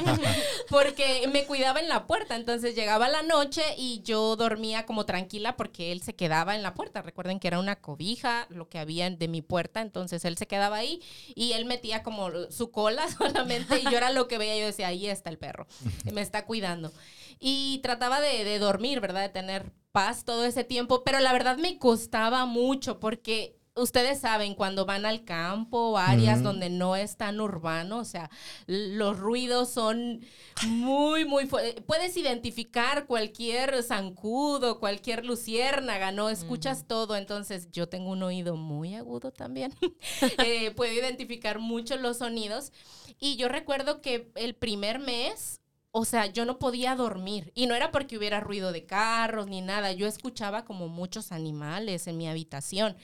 porque 0.69 1.29
me 1.33 1.45
cuidaba 1.47 1.79
en 1.79 1.89
la 1.89 2.09
puerta, 2.09 2.35
entonces 2.35 2.75
llegaba 2.75 3.09
la 3.09 3.23
noche 3.23 3.63
y 3.79 4.03
yo 4.03 4.35
dormía 4.35 4.87
como 4.87 5.07
tranquila 5.07 5.57
porque 5.57 5.93
él 5.93 6.03
se 6.03 6.17
quedaba 6.17 6.57
en 6.57 6.65
la 6.65 6.75
puerta. 6.75 7.01
Recuerden 7.01 7.39
que 7.39 7.47
era 7.47 7.61
una 7.61 7.77
cobija 7.77 8.49
lo 8.51 8.69
que 8.69 8.81
había 8.81 9.09
de 9.09 9.29
mi 9.29 9.41
puerta, 9.41 9.83
entonces 9.83 10.25
él 10.25 10.37
se 10.37 10.49
quedaba 10.49 10.79
ahí 10.79 11.01
y 11.37 11.53
él 11.53 11.65
metía 11.65 12.03
como 12.03 12.29
su 12.51 12.73
cola 12.73 13.07
solamente 13.19 13.79
y 13.79 13.85
yo 13.85 13.97
era 13.97 14.11
lo 14.11 14.27
que 14.27 14.37
veía, 14.37 14.59
yo 14.59 14.67
decía, 14.67 14.89
ahí 14.89 15.07
está 15.07 15.31
el 15.31 15.39
perro, 15.39 15.69
me 16.13 16.23
está 16.23 16.45
cuidando. 16.45 16.93
Y 17.39 17.79
trataba 17.85 18.21
de, 18.21 18.43
de 18.43 18.59
dormir, 18.59 18.99
¿verdad? 18.99 19.23
De 19.23 19.29
tener 19.29 19.71
paz 19.93 20.25
todo 20.25 20.45
ese 20.45 20.65
tiempo, 20.65 21.05
pero 21.05 21.21
la 21.21 21.33
verdad 21.33 21.57
me 21.57 21.79
costaba 21.79 22.47
mucho 22.47 22.99
porque 22.99 23.62
ustedes 23.75 24.21
saben, 24.21 24.55
cuando 24.55 24.85
van 24.85 25.07
al 25.07 25.25
campo, 25.25 25.97
áreas 25.99 26.43
donde 26.43 26.69
no 26.71 26.95
es 26.97 27.17
tan 27.17 27.41
urbano, 27.41 27.99
o 27.99 28.05
sea, 28.05 28.31
los 28.67 29.19
ruidos 29.19 29.71
son 29.71 30.21
muy, 30.67 31.25
muy... 31.25 31.47
fu- 31.47 31.57
Puedes 31.87 32.17
identificar 32.17 33.07
cualquier 33.07 33.83
zancudo, 33.83 34.79
cualquier 34.79 35.25
luciérnaga, 35.25 36.13
¿no? 36.13 36.29
Escuchas 36.29 36.87
todo, 36.87 37.17
entonces 37.17 37.71
yo 37.73 37.89
tengo 37.89 38.11
un 38.11 38.23
oído 38.23 38.57
muy 38.57 38.95
agudo 38.95 39.31
también. 39.33 39.75
Eh, 40.45 40.71
puedo 40.73 40.93
identificar 40.93 41.59
mucho 41.59 41.97
los 41.97 42.19
sonidos. 42.19 42.73
Y 43.19 43.37
yo 43.37 43.49
recuerdo 43.49 44.01
que 44.01 44.31
el 44.35 44.55
primer 44.55 44.99
mes 44.99 45.61
o 45.95 46.07
sea, 46.07 46.25
yo 46.27 46.47
no 46.47 46.59
podía 46.59 46.97
dormir. 46.97 47.53
Y 47.55 47.67
no 47.67 47.75
era 47.75 47.91
porque 47.91 48.17
hubiera 48.17 48.41
ruido 48.41 48.73
de 48.73 48.87
carros 48.87 49.47
ni 49.47 49.61
nada. 49.61 49.93
Yo 49.93 50.07
escuchaba 50.07 50.65
como 50.65 50.89
muchos 50.89 51.33
animales 51.33 52.07
en 52.07 52.17
mi 52.17 52.27
habitación. 52.29 52.97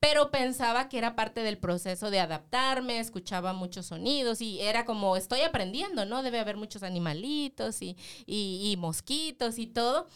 Pero 0.00 0.30
pensaba 0.30 0.88
que 0.88 0.96
era 0.96 1.14
parte 1.14 1.42
del 1.42 1.58
proceso 1.58 2.10
de 2.10 2.18
adaptarme, 2.20 2.98
escuchaba 2.98 3.52
muchos 3.52 3.86
sonidos 3.86 4.40
y 4.40 4.60
era 4.62 4.86
como, 4.86 5.16
estoy 5.16 5.42
aprendiendo, 5.42 6.06
¿no? 6.06 6.22
Debe 6.22 6.40
haber 6.40 6.56
muchos 6.56 6.82
animalitos 6.82 7.82
y, 7.82 7.98
y, 8.24 8.70
y 8.72 8.76
mosquitos 8.78 9.58
y 9.58 9.66
todo. 9.66 10.08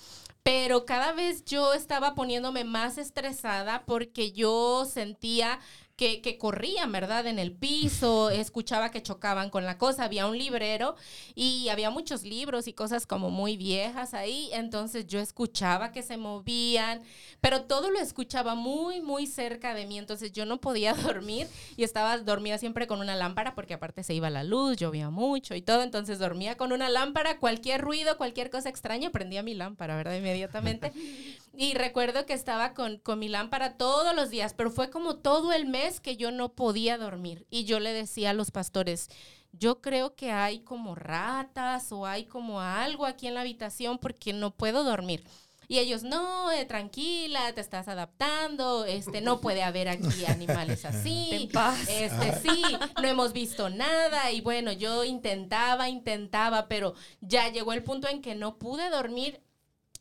Pero 0.43 0.85
cada 0.87 1.13
vez 1.13 1.45
yo 1.45 1.75
estaba 1.75 2.15
poniéndome 2.15 2.65
más 2.65 2.99
estresada 2.99 3.85
porque 3.87 4.33
yo 4.33 4.85
sentía 4.87 5.59
que, 5.97 6.21
que 6.21 6.39
corrían, 6.39 6.91
¿verdad? 6.91 7.27
En 7.27 7.39
el 7.39 7.53
piso, 7.53 8.31
escuchaba 8.31 8.91
que 8.91 9.03
chocaban 9.03 9.51
con 9.51 9.65
la 9.65 9.79
cosa, 9.79 10.05
había 10.05 10.27
un 10.27 10.37
librero 10.37 10.97
y 11.35 11.69
había 11.69 11.91
muchos 11.91 12.25
libros 12.25 12.67
y 12.67 12.73
cosas 12.73 13.07
como 13.07 13.31
muy 13.31 13.57
viejas 13.57 14.15
ahí, 14.15 14.51
entonces 14.53 15.07
yo 15.07 15.21
escuchaba 15.21 15.93
que 15.93 16.03
se 16.03 16.17
movían, 16.17 17.03
pero 17.41 17.63
todo 17.63 17.91
lo 17.91 18.01
escuchaba 18.01 18.55
muy, 18.55 19.01
muy 19.01 19.27
cerca 19.27 19.75
de 19.75 19.87
mí, 19.87 19.99
entonces 19.99 20.33
yo 20.33 20.47
no 20.47 20.61
podía 20.61 20.95
dormir 20.95 21.47
y 21.77 21.85
estaba, 21.85 22.19
dormía 22.19 22.59
siempre 22.59 22.87
con 22.87 23.01
una 23.01 23.17
lámpara 23.17 23.55
porque 23.55 23.75
aparte 23.75 24.03
se 24.03 24.15
iba 24.15 24.31
la 24.31 24.45
luz, 24.45 24.77
llovía 24.77 25.11
mucho 25.11 25.55
y 25.55 25.63
todo, 25.63 25.83
entonces 25.83 26.19
dormía 26.19 26.57
con 26.57 26.73
una 26.73 26.89
lámpara, 26.89 27.39
cualquier 27.39 27.81
ruido, 27.81 28.17
cualquier 28.17 28.51
cosa 28.51 28.69
extraña, 28.69 29.11
prendía 29.11 29.43
mi 29.43 29.55
lámpara, 29.55 29.97
¿verdad? 29.97 30.17
Inmediatamente. 30.17 30.93
Y 31.57 31.75
recuerdo 31.75 32.27
que 32.27 32.33
estaba 32.33 32.75
con, 32.75 32.99
con 32.99 33.19
mi 33.19 33.29
lámpara 33.29 33.77
todos 33.77 34.15
los 34.15 34.31
días, 34.31 34.55
pero 34.55 34.71
fue 34.71 34.91
como 34.91 35.17
todo 35.17 35.53
el 35.53 35.67
mes 35.67 36.01
que 36.01 36.17
yo 36.17 36.33
no 36.33 36.53
podía 36.53 36.99
dormir 36.99 37.47
y 37.49 37.65
yo 37.65 37.79
le 37.79 37.93
decía 37.93 38.31
a 38.31 38.35
los 38.35 38.51
pastores, 38.51 39.09
yo 39.53 39.81
creo 39.81 40.17
que 40.17 40.33
hay 40.33 40.61
como 40.61 40.97
ratas 40.97 41.93
o 41.93 42.07
hay 42.07 42.25
como 42.25 42.61
algo 42.61 43.07
aquí 43.07 43.29
en 43.29 43.35
la 43.35 43.43
habitación 43.43 43.99
porque 43.99 44.33
no 44.33 44.51
puedo 44.51 44.83
dormir. 44.83 45.25
Y 45.67 45.79
ellos, 45.79 46.03
no, 46.03 46.51
eh, 46.53 46.67
tranquila, 46.67 47.53
te 47.55 47.61
estás 47.61 47.89
adaptando, 47.89 48.85
este, 48.85 49.21
no 49.21 49.41
puede 49.41 49.63
haber 49.63 49.89
aquí 49.89 50.27
animales 50.27 50.85
así, 50.85 51.49
este, 51.89 52.39
sí, 52.43 52.63
no 53.01 53.09
hemos 53.09 53.33
visto 53.33 53.71
nada. 53.71 54.31
Y 54.31 54.41
bueno, 54.41 54.73
yo 54.73 55.05
intentaba, 55.05 55.89
intentaba, 55.89 56.69
pero 56.69 56.95
ya 57.21 57.49
llegó 57.49 57.73
el 57.73 57.83
punto 57.83 58.09
en 58.09 58.21
que 58.21 58.35
no 58.35 58.59
pude 58.59 58.91
dormir 58.91 59.41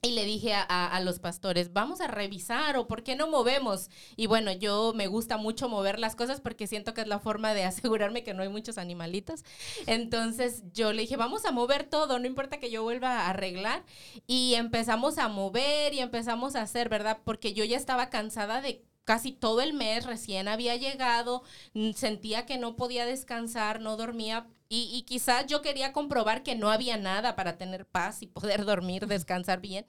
y 0.06 0.12
le 0.12 0.26
dije 0.26 0.54
a, 0.54 0.62
a- 0.64 1.00
los 1.00 1.20
pastores, 1.20 1.72
vamos 1.74 2.02
a 2.02 2.08
revisar 2.08 2.76
o 2.78 2.88
por 2.88 3.04
qué 3.04 3.16
no 3.16 3.28
movemos. 3.28 3.90
Y 4.18 4.28
bueno, 4.28 4.52
yo 4.52 4.92
me 4.94 5.08
gusta 5.08 5.38
mucho 5.38 5.70
mover 5.70 5.98
las 5.98 6.16
cosas 6.16 6.42
porque 6.42 6.68
siento 6.68 6.94
que 6.94 7.02
es 7.02 7.08
la 7.08 7.20
forma 7.20 7.54
de 7.54 7.64
asegurarme 7.66 8.24
que 8.24 8.34
no 8.34 8.44
hay 8.44 8.50
muchos 8.50 8.78
animalitos. 8.78 9.44
Entonces 9.88 10.64
yo 10.74 10.92
le 10.94 11.04
dije, 11.04 11.16
vamos 11.18 11.46
a 11.46 11.52
mover 11.52 11.86
todo, 11.86 12.20
no 12.20 12.28
importa 12.28 12.60
que 12.60 12.70
yo 12.70 12.84
vuelva 12.84 13.22
a 13.22 13.30
arreglar. 13.30 13.84
Y 14.28 14.56
empezamos 14.56 15.18
a 15.18 15.30
mover 15.30 15.94
y 15.94 16.00
empezamos 16.00 16.56
a 16.56 16.62
hacer, 16.64 16.90
¿verdad? 16.90 17.20
Porque 17.24 17.54
yo 17.54 17.64
ya 17.64 17.78
estaba 17.78 18.10
cansada 18.10 18.62
de 18.62 18.84
casi 19.06 19.32
todo 19.32 19.62
el 19.62 19.74
mes, 19.74 20.06
recién 20.06 20.48
había 20.48 20.76
llegado, 20.76 21.44
mm, 21.74 21.92
sentía 21.92 22.46
que 22.46 22.58
no 22.58 22.76
podía 22.76 23.06
descansar, 23.06 23.82
no 23.82 23.98
dormía. 23.98 24.48
Y, 24.70 24.90
y 24.92 25.04
quizás 25.04 25.46
yo 25.46 25.62
quería 25.62 25.94
comprobar 25.94 26.42
que 26.42 26.56
no 26.56 26.72
había 26.72 26.98
nada 26.98 27.36
para 27.36 27.58
tener 27.58 27.86
paz 27.86 28.24
y 28.24 28.28
poder 28.28 28.66
dormir, 28.66 29.06
descansar 29.08 29.62
bien. 29.62 29.86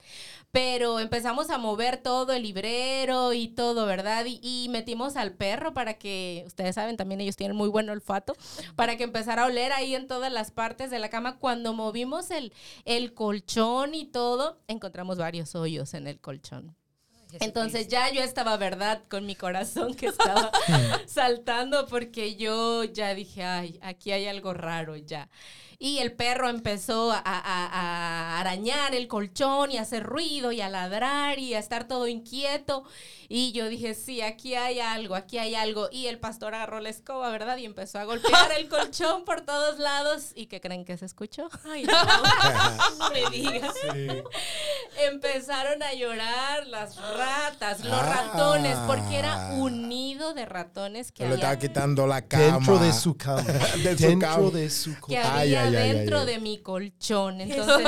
Pero 0.51 0.99
empezamos 0.99 1.49
a 1.49 1.57
mover 1.57 1.97
todo 1.97 2.33
el 2.33 2.43
librero 2.43 3.33
y 3.33 3.47
todo, 3.47 3.85
¿verdad? 3.87 4.25
Y, 4.27 4.67
metimos 4.69 5.15
al 5.15 5.33
perro 5.33 5.73
para 5.73 5.95
que, 5.95 6.43
ustedes 6.45 6.75
saben, 6.75 6.97
también 6.97 7.21
ellos 7.21 7.35
tienen 7.35 7.57
muy 7.57 7.69
buen 7.69 7.89
olfato, 7.89 8.35
para 8.75 8.97
que 8.97 9.05
empezara 9.05 9.43
a 9.43 9.47
oler 9.47 9.71
ahí 9.71 9.95
en 9.95 10.07
todas 10.07 10.31
las 10.31 10.51
partes 10.51 10.91
de 10.91 10.99
la 10.99 11.09
cama. 11.09 11.39
Cuando 11.39 11.73
movimos 11.73 12.29
el, 12.31 12.53
el 12.83 13.13
colchón 13.13 13.95
y 13.95 14.05
todo, 14.05 14.59
encontramos 14.67 15.17
varios 15.17 15.55
hoyos 15.55 15.93
en 15.93 16.07
el 16.07 16.19
colchón. 16.19 16.75
Entonces 17.39 17.87
ya 17.87 18.11
yo 18.11 18.21
estaba, 18.21 18.55
¿verdad? 18.57 19.01
Con 19.09 19.25
mi 19.25 19.35
corazón 19.35 19.93
que 19.95 20.07
estaba 20.07 20.51
saltando 21.07 21.87
porque 21.87 22.35
yo 22.35 22.83
ya 22.83 23.13
dije, 23.13 23.43
ay, 23.43 23.79
aquí 23.81 24.11
hay 24.11 24.27
algo 24.27 24.53
raro 24.53 24.95
ya. 24.95 25.29
Y 25.77 25.97
el 25.97 26.13
perro 26.13 26.47
empezó 26.47 27.11
a, 27.11 27.17
a- 27.25 27.25
a 27.25 28.39
arañar 28.39 28.95
el 28.95 29.09
colchón 29.09 29.71
y 29.71 29.77
a 29.77 29.81
hacer 29.81 30.03
ruido 30.03 30.53
y 30.53 30.61
a 30.61 30.69
ladrar 30.69 31.37
y 31.37 31.53
a 31.53 31.59
estar 31.59 31.85
todo 31.85 32.07
inquieto. 32.07 32.85
Y 33.27 33.51
yo 33.51 33.67
dije, 33.67 33.93
sí, 33.93 34.21
aquí 34.21 34.55
hay 34.55 34.79
algo, 34.79 35.15
aquí 35.15 35.37
hay 35.37 35.53
algo. 35.53 35.89
Y 35.91 36.07
el 36.07 36.17
pastor 36.17 36.55
agarró 36.55 36.79
la 36.79 36.89
escoba, 36.89 37.29
¿verdad? 37.29 37.57
Y 37.57 37.65
empezó 37.65 37.99
a 37.99 38.05
golpear 38.05 38.53
el 38.53 38.69
colchón 38.69 39.25
por 39.25 39.41
todos 39.41 39.77
lados. 39.79 40.31
¿Y 40.33 40.45
qué 40.45 40.61
creen 40.61 40.85
que 40.85 40.95
se 40.95 41.05
escuchó? 41.05 41.49
Ay, 41.65 41.83
no, 42.97 42.97
no 42.97 43.09
me 43.09 43.29
digas. 43.29 43.75
Empezaron 45.07 45.83
a 45.83 45.93
llorar 45.93 46.67
las 46.67 46.95
ratas, 47.17 47.83
los 47.83 47.93
Ah. 47.93 48.31
ratones, 48.33 48.77
porque 48.87 49.17
era 49.17 49.49
un 49.53 49.87
nido 49.89 50.33
de 50.33 50.45
ratones 50.45 51.11
que 51.11 51.23
Se 51.23 51.29
le 51.29 51.35
estaba 51.35 51.53
había, 51.53 51.67
quitando 51.67 52.07
la 52.07 52.21
cama. 52.27 52.43
Dentro 52.57 52.79
de 52.79 52.93
su 52.93 53.15
cama. 53.17 53.41
De 53.41 53.95
su 53.97 54.03
dentro 54.07 54.29
cama. 54.29 54.49
de 54.51 54.69
su 54.69 54.93
que 55.07 55.15
cama. 55.21 55.35
Ay, 55.39 55.55
había 55.55 55.63
ay, 55.63 55.75
ay, 55.75 55.97
dentro 55.97 56.17
ay, 56.19 56.25
ay. 56.27 56.33
de 56.33 56.39
mi 56.41 56.57
colchón. 56.59 57.41
Entonces 57.41 57.87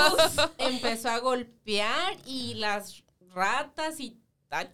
empezó 0.57 1.09
a 1.09 1.19
golpear 1.19 2.15
y 2.25 2.55
las 2.55 3.03
ratas 3.33 3.99
y 3.99 4.17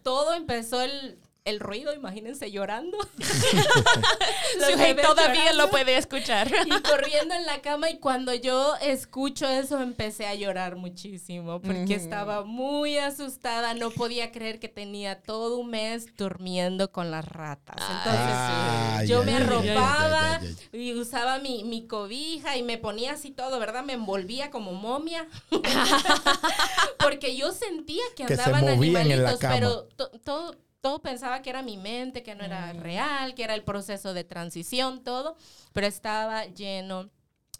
todo 0.02 0.34
empezó 0.34 0.80
el, 0.82 1.18
el 1.44 1.60
ruido, 1.60 1.92
imagínense 1.92 2.50
llorando. 2.50 2.96
Todavía 4.58 4.94
llorando. 4.94 5.52
lo 5.64 5.70
puede 5.70 5.98
escuchar. 5.98 6.50
y 6.64 6.70
corriendo 6.82 7.34
en 7.34 7.44
la 7.44 7.60
cama 7.60 7.90
y 7.90 7.98
cuando 7.98 8.32
yo 8.32 8.74
escucho 8.80 9.46
eso 9.46 9.80
empecé 9.82 10.26
a 10.26 10.34
llorar 10.34 10.76
muchísimo 10.76 11.60
porque 11.60 11.94
estaba 11.94 12.44
muy 12.44 12.96
asustada, 12.96 13.74
no 13.74 13.90
podía 13.90 14.32
creer 14.32 14.58
que 14.58 14.68
tenía 14.68 15.20
todo 15.20 15.58
un 15.58 15.70
mes 15.70 16.06
durmiendo 16.16 16.90
con 16.92 17.10
las 17.10 17.26
ratas. 17.26 17.76
Entonces 17.90 19.08
yo 19.08 19.22
me 19.24 19.36
arropaba 19.36 20.40
y 20.72 20.94
usaba 20.94 21.38
mi, 21.40 21.62
mi 21.64 21.86
cobija 21.86 22.56
y 22.56 22.62
me 22.62 22.78
ponía 22.78 23.12
así 23.12 23.30
todo, 23.30 23.58
¿verdad? 23.58 23.84
Me 23.84 23.92
envolvía 23.92 24.50
como 24.50 24.72
momia 24.72 25.26
porque 27.00 27.36
yo 27.36 27.52
sentía 27.52 28.02
que 28.16 28.24
andaban 28.24 28.62
movían 28.62 29.10
en 29.10 29.22
la 29.22 29.30
animalitos, 29.30 29.40
cama. 29.40 29.54
pero 29.54 29.84
to- 29.96 30.10
todo, 30.24 30.56
todo 30.84 31.00
pensaba 31.00 31.40
que 31.40 31.48
era 31.48 31.62
mi 31.62 31.78
mente, 31.78 32.22
que 32.22 32.34
no 32.34 32.44
era 32.44 32.70
real, 32.74 33.34
que 33.34 33.42
era 33.42 33.54
el 33.54 33.64
proceso 33.64 34.12
de 34.12 34.22
transición, 34.22 35.02
todo, 35.02 35.34
pero 35.72 35.86
estaba 35.86 36.44
lleno 36.44 37.08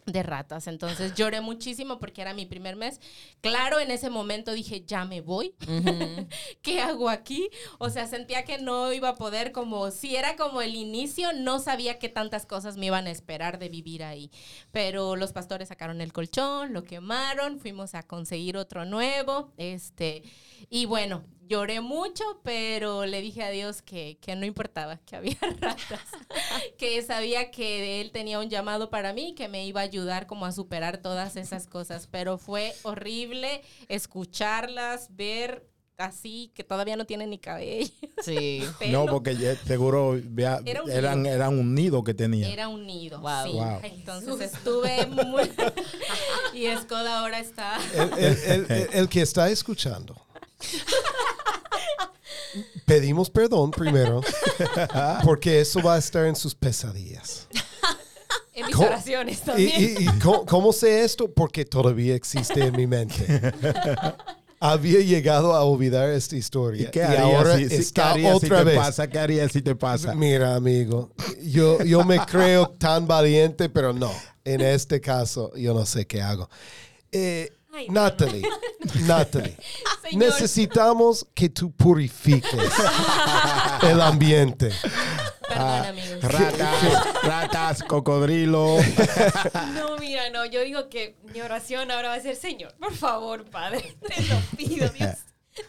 de 0.05 0.21
ratas. 0.21 0.67
Entonces 0.67 1.13
lloré 1.15 1.41
muchísimo 1.41 1.97
porque 1.97 2.21
era 2.21 2.35
mi 2.35 2.45
primer 2.45 2.75
mes. 2.75 3.01
Claro, 3.41 3.79
en 3.79 3.89
ese 3.89 4.11
momento 4.11 4.51
dije, 4.51 4.83
ya 4.85 5.05
me 5.05 5.21
voy. 5.21 5.55
¿Qué 6.61 6.81
hago 6.81 7.09
aquí? 7.09 7.49
O 7.79 7.89
sea, 7.89 8.05
sentía 8.05 8.45
que 8.45 8.59
no 8.59 8.93
iba 8.93 9.09
a 9.09 9.15
poder, 9.15 9.51
como 9.51 9.89
si 9.89 10.15
era 10.15 10.35
como 10.35 10.61
el 10.61 10.75
inicio, 10.75 11.33
no 11.33 11.57
sabía 11.57 11.97
qué 11.97 12.09
tantas 12.09 12.45
cosas 12.45 12.77
me 12.77 12.85
iban 12.85 13.07
a 13.07 13.11
esperar 13.11 13.57
de 13.57 13.69
vivir 13.69 14.03
ahí. 14.03 14.29
Pero 14.71 15.15
los 15.15 15.33
pastores 15.33 15.69
sacaron 15.69 15.99
el 15.99 16.13
colchón, 16.13 16.73
lo 16.73 16.83
quemaron, 16.83 17.59
fuimos 17.59 17.95
a 17.95 18.03
conseguir 18.03 18.55
otro 18.55 18.85
nuevo, 18.85 19.51
este, 19.57 20.21
y 20.69 20.85
bueno, 20.85 21.23
lloré 21.47 21.81
mucho, 21.81 22.23
pero 22.43 23.05
le 23.05 23.21
dije 23.21 23.43
a 23.43 23.49
Dios 23.49 23.81
que, 23.81 24.17
que 24.21 24.35
no 24.35 24.45
importaba, 24.45 24.97
que 24.97 25.15
había 25.15 25.37
ratas, 25.59 26.01
que 26.77 27.01
sabía 27.03 27.51
que 27.51 28.01
Él 28.01 28.11
tenía 28.11 28.39
un 28.39 28.49
llamado 28.49 28.89
para 28.89 29.13
mí, 29.13 29.33
que 29.35 29.47
me 29.47 29.65
iba 29.65 29.81
a 29.81 29.83
ayudar 29.83 30.27
como 30.27 30.45
a 30.45 30.51
superar 30.51 30.97
todas 30.97 31.35
esas 31.35 31.67
cosas, 31.67 32.07
pero 32.09 32.37
fue 32.37 32.73
horrible 32.83 33.61
escucharlas, 33.87 35.07
ver 35.15 35.67
así, 35.97 36.51
que 36.53 36.63
todavía 36.65 36.97
no 36.97 37.05
tienen 37.05 37.29
ni 37.29 37.37
cabello. 37.39 37.89
Sí. 38.23 38.63
No, 38.91 39.05
porque 39.05 39.35
seguro 39.67 40.15
vea- 40.23 40.61
Era 40.65 40.81
un 40.83 40.89
eran, 40.89 41.21
nido. 41.23 41.35
eran 41.35 41.59
un 41.59 41.75
nido 41.75 42.03
que 42.03 42.13
tenía. 42.13 42.47
Era 42.49 42.69
un 42.69 42.85
nido. 42.87 43.19
Wow. 43.19 43.43
sí. 43.45 43.51
Wow. 43.51 43.79
Entonces 43.83 44.53
estuve 44.53 45.05
muy... 45.05 45.43
y 46.53 46.65
Escoda 46.67 47.19
ahora 47.19 47.39
está... 47.39 47.77
El, 47.93 48.13
el- 48.17 48.37
el- 48.45 48.71
el- 48.71 48.89
el 48.93 49.09
que 49.09 49.21
está 49.21 49.49
escuchando. 49.49 50.15
Pedimos 52.85 53.29
perdón 53.29 53.71
primero, 53.71 54.21
porque 55.23 55.59
eso 55.61 55.81
va 55.81 55.95
a 55.95 55.97
estar 55.97 56.25
en 56.25 56.35
sus 56.35 56.53
pesadillas. 56.55 57.47
En 58.53 58.67
mis 58.67 58.75
¿Cómo? 58.75 58.87
oraciones 58.87 59.39
¿Y, 59.41 59.45
también. 59.45 59.97
y- 59.99 60.03
y 60.03 60.19
cómo, 60.19 60.45
cómo 60.45 60.71
sé 60.73 61.03
esto? 61.03 61.29
Porque 61.33 61.65
todavía 61.65 62.15
existe 62.15 62.63
en 62.63 62.75
mi 62.75 62.87
mente. 62.87 63.53
Había 64.59 65.01
llegado 65.01 65.53
a 65.53 65.63
olvidar 65.63 66.09
esta 66.09 66.37
historia. 66.37 66.87
¿Y 66.87 66.91
qué 66.91 67.03
harías 67.03 67.21
ahora 67.21 67.57
si, 67.57 67.63
si- 67.63 67.69
qué 67.69 67.75
está 67.75 68.11
harías 68.11 68.39
si 68.39 68.45
otra 68.45 68.59
te 68.59 68.63
vez. 68.63 68.77
pasa? 68.77 69.07
¿Qué 69.09 69.19
harías 69.19 69.51
si 69.51 69.61
te 69.61 69.75
pasa? 69.75 70.15
Mira, 70.15 70.55
amigo, 70.55 71.11
yo, 71.43 71.83
yo 71.83 72.03
me 72.05 72.17
creo 72.19 72.69
tan 72.69 73.05
valiente, 73.05 73.67
pero 73.69 73.91
no. 73.93 74.11
En 74.45 74.61
este 74.61 75.01
caso, 75.01 75.51
yo 75.55 75.73
no 75.73 75.85
sé 75.85 76.07
qué 76.07 76.21
hago. 76.21 76.49
Eh, 77.11 77.51
Ay, 77.75 77.87
Natalie, 77.89 78.41
Natalie, 79.05 79.57
Señor. 80.01 80.25
necesitamos 80.25 81.27
que 81.33 81.49
tú 81.49 81.71
purifiques 81.71 82.53
el 83.83 83.99
ambiente. 84.01 84.71
Perdón, 85.47 85.85
amigos. 85.85 86.23
Ratas, 86.23 87.23
ratas, 87.23 87.83
cocodrilo. 87.83 88.77
No, 89.73 89.97
mira, 89.97 90.29
no, 90.29 90.45
yo 90.45 90.61
digo 90.63 90.87
que 90.89 91.17
mi 91.33 91.41
oración 91.41 91.91
ahora 91.91 92.09
va 92.09 92.15
a 92.15 92.19
ser, 92.21 92.35
Señor, 92.35 92.73
por 92.75 92.93
favor, 92.95 93.43
Padre, 93.49 93.97
te 94.01 94.21
lo 94.23 94.39
pido, 94.57 94.87
Dios. 94.89 95.17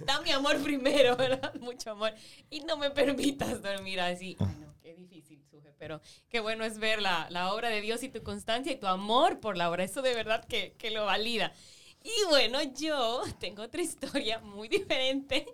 Dame 0.04 0.32
amor 0.32 0.58
primero, 0.62 1.16
¿verdad? 1.16 1.54
Mucho 1.60 1.90
amor. 1.90 2.12
Y 2.50 2.60
no 2.60 2.76
me 2.76 2.90
permitas 2.90 3.60
dormir 3.62 4.00
así. 4.00 4.36
Ay, 4.40 4.46
no, 4.60 4.74
qué 4.82 4.94
difícil, 4.94 5.42
Suje, 5.50 5.72
pero 5.78 6.00
qué 6.28 6.40
bueno 6.40 6.64
es 6.64 6.78
ver 6.78 7.00
la, 7.02 7.26
la 7.30 7.52
obra 7.52 7.68
de 7.68 7.80
Dios 7.80 8.02
y 8.02 8.08
tu 8.08 8.22
constancia 8.22 8.72
y 8.72 8.76
tu 8.76 8.86
amor 8.86 9.40
por 9.40 9.56
la 9.56 9.70
obra. 9.70 9.84
Eso 9.84 10.02
de 10.02 10.14
verdad 10.14 10.44
que, 10.44 10.74
que 10.78 10.90
lo 10.90 11.04
valida. 11.04 11.52
Y 12.06 12.24
bueno, 12.28 12.62
yo 12.62 13.24
tengo 13.40 13.62
otra 13.62 13.82
historia 13.82 14.38
muy 14.38 14.68
diferente. 14.68 15.44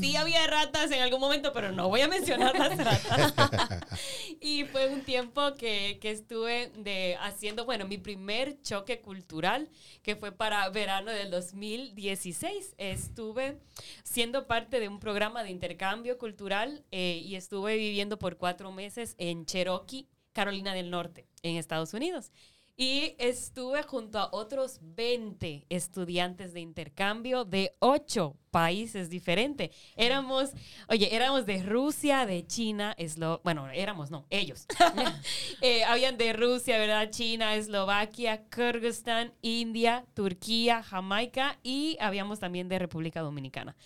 Sí 0.00 0.16
había 0.16 0.46
ratas 0.46 0.90
en 0.92 1.02
algún 1.02 1.20
momento, 1.20 1.52
pero 1.52 1.72
no 1.72 1.88
voy 1.88 2.00
a 2.00 2.08
mencionar 2.08 2.56
las 2.56 2.76
ratas. 2.76 3.80
y 4.40 4.64
fue 4.64 4.88
un 4.88 5.02
tiempo 5.02 5.54
que, 5.54 5.98
que 6.00 6.10
estuve 6.10 6.72
de 6.76 7.16
haciendo, 7.20 7.64
bueno, 7.64 7.86
mi 7.86 7.98
primer 7.98 8.60
choque 8.62 9.00
cultural, 9.00 9.68
que 10.02 10.14
fue 10.14 10.30
para 10.30 10.68
verano 10.68 11.10
del 11.10 11.30
2016. 11.30 12.74
Estuve 12.78 13.58
siendo 14.04 14.46
parte 14.46 14.78
de 14.78 14.88
un 14.88 15.00
programa 15.00 15.42
de 15.44 15.50
intercambio 15.50 16.18
cultural 16.18 16.84
eh, 16.90 17.20
y 17.24 17.36
estuve 17.36 17.76
viviendo 17.76 18.18
por 18.18 18.36
cuatro 18.36 18.70
meses 18.72 19.14
en 19.18 19.44
Cherokee, 19.44 20.08
Carolina 20.32 20.74
del 20.74 20.90
Norte, 20.90 21.26
en 21.42 21.56
Estados 21.56 21.94
Unidos. 21.94 22.30
Y 22.80 23.14
estuve 23.18 23.82
junto 23.82 24.18
a 24.18 24.30
otros 24.32 24.78
20 24.80 25.66
estudiantes 25.68 26.54
de 26.54 26.60
intercambio 26.60 27.44
de 27.44 27.76
8 27.80 28.34
países 28.50 29.10
diferentes. 29.10 29.68
Éramos, 29.96 30.52
oye, 30.88 31.14
éramos 31.14 31.44
de 31.44 31.62
Rusia, 31.62 32.24
de 32.24 32.46
China, 32.46 32.94
Eslo 32.96 33.42
bueno, 33.44 33.68
éramos, 33.68 34.10
no, 34.10 34.24
ellos. 34.30 34.66
Eh, 35.60 35.84
habían 35.84 36.16
de 36.16 36.32
Rusia, 36.32 36.78
¿verdad? 36.78 37.10
China, 37.10 37.54
Eslovaquia, 37.54 38.48
Kyrgyzstan, 38.48 39.34
India, 39.42 40.06
Turquía, 40.14 40.82
Jamaica 40.82 41.58
y 41.62 41.98
habíamos 42.00 42.38
también 42.38 42.70
de 42.70 42.78
República 42.78 43.20
Dominicana. 43.20 43.76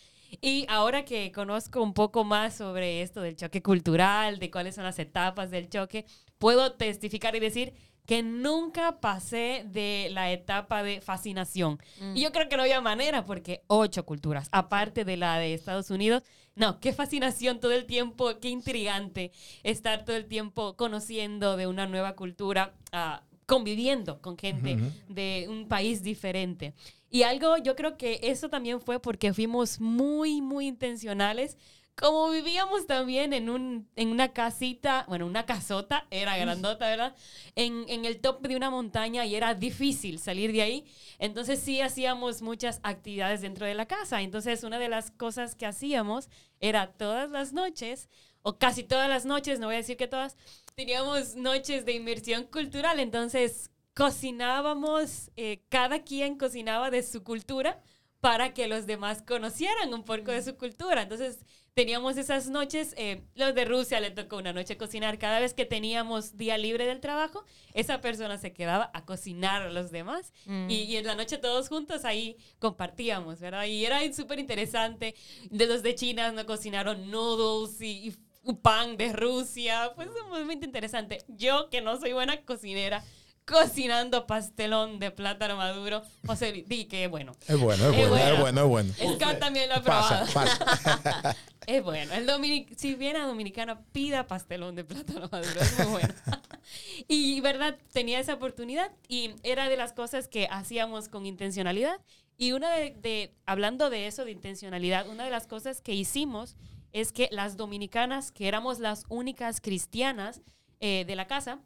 Y 0.41 0.67
ahora 0.69 1.05
que 1.05 1.33
conozco 1.33 1.83
un 1.83 1.95
poco 1.95 2.23
más 2.23 2.55
sobre 2.55 3.03
esto 3.03 3.23
del 3.23 3.35
choque 3.35 3.61
cultural, 3.61 4.39
de 4.39 4.53
cuáles 4.53 4.77
son 4.77 4.85
las 4.85 5.01
etapas 5.01 5.51
del 5.51 5.69
choque, 5.69 6.07
puedo 6.39 6.75
testificar 6.75 7.35
y 7.35 7.41
decir 7.41 7.75
que 8.07 8.23
nunca 8.23 9.01
pasé 9.01 9.65
de 9.67 10.09
la 10.11 10.31
etapa 10.31 10.83
de 10.83 11.01
fascinación. 11.01 11.79
Y 12.15 12.23
yo 12.23 12.33
creo 12.33 12.49
que 12.49 12.57
no 12.57 12.63
había 12.63 12.81
manera 12.81 13.25
porque 13.25 13.63
ocho 13.67 14.05
culturas, 14.05 14.49
aparte 14.53 15.05
de 15.05 15.17
la 15.17 15.39
de 15.39 15.55
Estados 15.55 15.91
Unidos, 15.91 16.23
no, 16.55 16.81
qué 16.81 16.93
fascinación 16.93 17.61
todo 17.61 17.73
el 17.73 17.87
tiempo, 17.87 18.39
qué 18.41 18.49
intrigante 18.49 19.33
estar 19.63 20.05
todo 20.05 20.17
el 20.17 20.27
tiempo 20.27 20.77
conociendo 20.77 21.57
de 21.57 21.67
una 21.67 21.87
nueva 21.87 22.15
cultura, 22.15 22.75
ah, 22.93 23.23
conviviendo 23.47 24.21
con 24.21 24.37
gente 24.39 24.79
de 25.09 25.47
un 25.49 25.67
país 25.69 26.03
diferente. 26.03 26.75
Y 27.11 27.23
algo, 27.23 27.57
yo 27.59 27.77
creo 27.77 27.97
que 27.97 28.21
eso 28.23 28.49
también 28.49 28.81
fue 28.81 29.01
porque 29.01 29.33
fuimos 29.33 29.81
muy, 29.81 30.41
muy 30.41 30.67
intencionales 30.67 31.57
como 31.97 32.29
vivíamos 32.31 32.87
también 32.87 33.33
en, 33.33 33.49
un, 33.49 33.89
en 33.95 34.09
una 34.09 34.33
casita, 34.33 35.05
bueno, 35.09 35.27
una 35.27 35.47
casota, 35.47 36.07
era 36.11 36.37
grandota, 36.37 36.89
¿verdad? 36.89 37.15
En, 37.55 37.85
en, 37.89 38.05
el 38.05 38.21
top 38.21 38.41
de 38.43 38.57
una 38.57 38.69
montaña 38.69 39.25
y 39.25 39.37
era 39.37 39.55
difícil 39.55 40.19
salir 40.19 40.53
de 40.53 40.63
ahí. 40.63 40.85
Entonces 41.19 41.61
sí 41.61 41.81
hacíamos 41.81 42.43
muchas 42.43 42.81
actividades 42.83 43.43
dentro 43.43 43.67
de 43.67 43.75
la 43.75 43.87
casa. 43.87 44.23
Entonces 44.23 44.65
una 44.65 44.79
de 44.79 44.89
las 44.89 45.13
cosas 45.13 45.55
que 45.55 45.67
hacíamos 45.67 46.29
era 46.61 46.93
todas 46.93 47.31
las 47.31 47.53
noches, 47.53 48.09
o 48.43 48.59
casi 48.59 48.83
todas 48.83 49.09
las 49.09 49.25
noches, 49.25 49.59
no 49.59 49.67
voy 49.67 49.77
a 49.77 49.79
decir 49.79 49.97
que 49.97 50.09
todas, 50.09 50.37
teníamos 50.75 51.37
noches 51.37 51.85
de 51.85 51.93
inmersión 51.93 52.45
cultural. 52.45 52.99
Entonces 52.99 53.71
cocinábamos, 53.95 55.31
eh, 55.37 55.63
cada 55.69 56.03
quien 56.03 56.37
cocinaba 56.37 56.91
de 56.91 57.03
su 57.03 57.23
cultura 57.23 57.81
para 58.21 58.53
que 58.53 58.69
los 58.69 58.87
demás 58.87 59.23
conocieran 59.23 59.95
un 59.95 60.03
poco 60.05 60.33
de 60.33 60.43
su 60.43 60.57
cultura. 60.57 61.03
Entonces 61.03 61.45
teníamos 61.75 62.17
esas 62.17 62.49
noches, 62.49 62.95
eh, 62.97 63.25
los 63.35 63.55
de 63.55 63.65
Rusia 63.65 64.01
le 64.01 64.11
tocó 64.13 64.37
una 64.37 64.53
noche 64.53 64.77
cocinar. 64.77 65.19
Cada 65.19 65.41
vez 65.41 65.55
que 65.55 65.67
teníamos 65.67 66.37
día 66.37 66.57
libre 66.57 66.87
del 66.87 67.01
trabajo, 67.01 67.45
esa 67.75 68.01
persona 68.01 68.39
se 68.39 68.53
quedaba 68.53 68.91
a 68.95 69.05
cocinar 69.05 69.63
a 69.63 69.71
los 69.71 69.91
demás. 69.91 70.33
Mm. 70.47 70.71
Y, 70.71 70.97
en 70.97 71.07
la 71.07 71.17
noche 71.17 71.37
todos 71.37 71.69
juntos 71.69 72.05
ahí 72.05 72.37
compartíamos, 72.61 73.41
¿verdad? 73.41 73.67
Y 73.67 73.85
era 73.85 74.01
súper 74.13 74.39
interesante. 74.39 75.15
De 75.51 75.67
los 75.67 75.83
de 75.83 75.95
China 75.97 76.31
nos 76.31 76.45
cocinaron 76.45 77.11
noodles 77.11 77.81
y, 77.81 78.17
y 78.45 78.53
pan 78.63 78.97
de 78.97 79.13
Rusia. 79.13 79.93
Pues 79.97 80.09
es 80.09 80.45
muy 80.45 80.55
interesante. 80.55 81.25
Yo, 81.27 81.69
que 81.71 81.81
no 81.81 81.99
soy 81.99 82.13
buena 82.13 82.41
cocinera, 82.43 83.05
cocinando 83.45 84.27
pastelón 84.27 84.99
de 84.99 85.11
plátano 85.11 85.57
maduro. 85.57 86.03
José, 86.27 86.65
di 86.67 86.87
que 86.87 87.05
es 87.05 87.11
bueno. 87.11 87.33
Es 87.47 87.59
bueno, 87.59 87.91
es, 87.91 88.09
bueno, 88.09 88.27
es 88.27 88.41
bueno, 88.41 88.61
es 88.63 88.69
bueno. 88.69 88.93
Scott 89.15 89.39
también 89.39 89.69
lo 89.69 89.77
ha 89.77 89.83
probado. 89.83 90.27
es 91.67 91.83
bueno. 91.83 92.15
El 92.15 92.27
Dominic 92.27 92.75
si 92.77 92.95
viene 92.95 93.19
a 93.19 93.27
Dominicana, 93.27 93.81
pida 93.93 94.27
pastelón 94.27 94.75
de 94.75 94.85
plátano 94.85 95.29
maduro. 95.31 95.61
Es 95.61 95.79
muy 95.79 95.87
bueno. 95.87 96.15
y 97.09 97.41
verdad, 97.41 97.77
tenía 97.93 98.19
esa 98.19 98.35
oportunidad 98.35 98.91
y 99.09 99.33
era 99.43 99.69
de 99.69 99.77
las 99.77 99.93
cosas 99.93 100.29
que 100.29 100.49
hacíamos 100.51 101.09
con 101.09 101.27
intencionalidad. 101.27 102.01
Y 102.37 102.53
una 102.53 102.71
de, 102.75 103.35
hablando 103.47 103.91
de 103.91 104.07
eso, 104.07 104.25
de 104.25 104.33
intencionalidad, 104.33 105.09
una 105.09 105.25
de 105.25 105.31
las 105.31 105.47
cosas 105.47 105.81
que 105.81 105.93
hicimos 105.93 106.57
es 106.93 107.13
que 107.13 107.29
las 107.31 107.57
dominicanas, 107.57 108.33
que 108.33 108.49
éramos 108.49 108.81
las 108.81 109.05
únicas 109.09 109.61
cristianas 109.61 110.43
eh, 110.81 111.05
de 111.07 111.17
la 111.17 111.27
casa, 111.27 111.61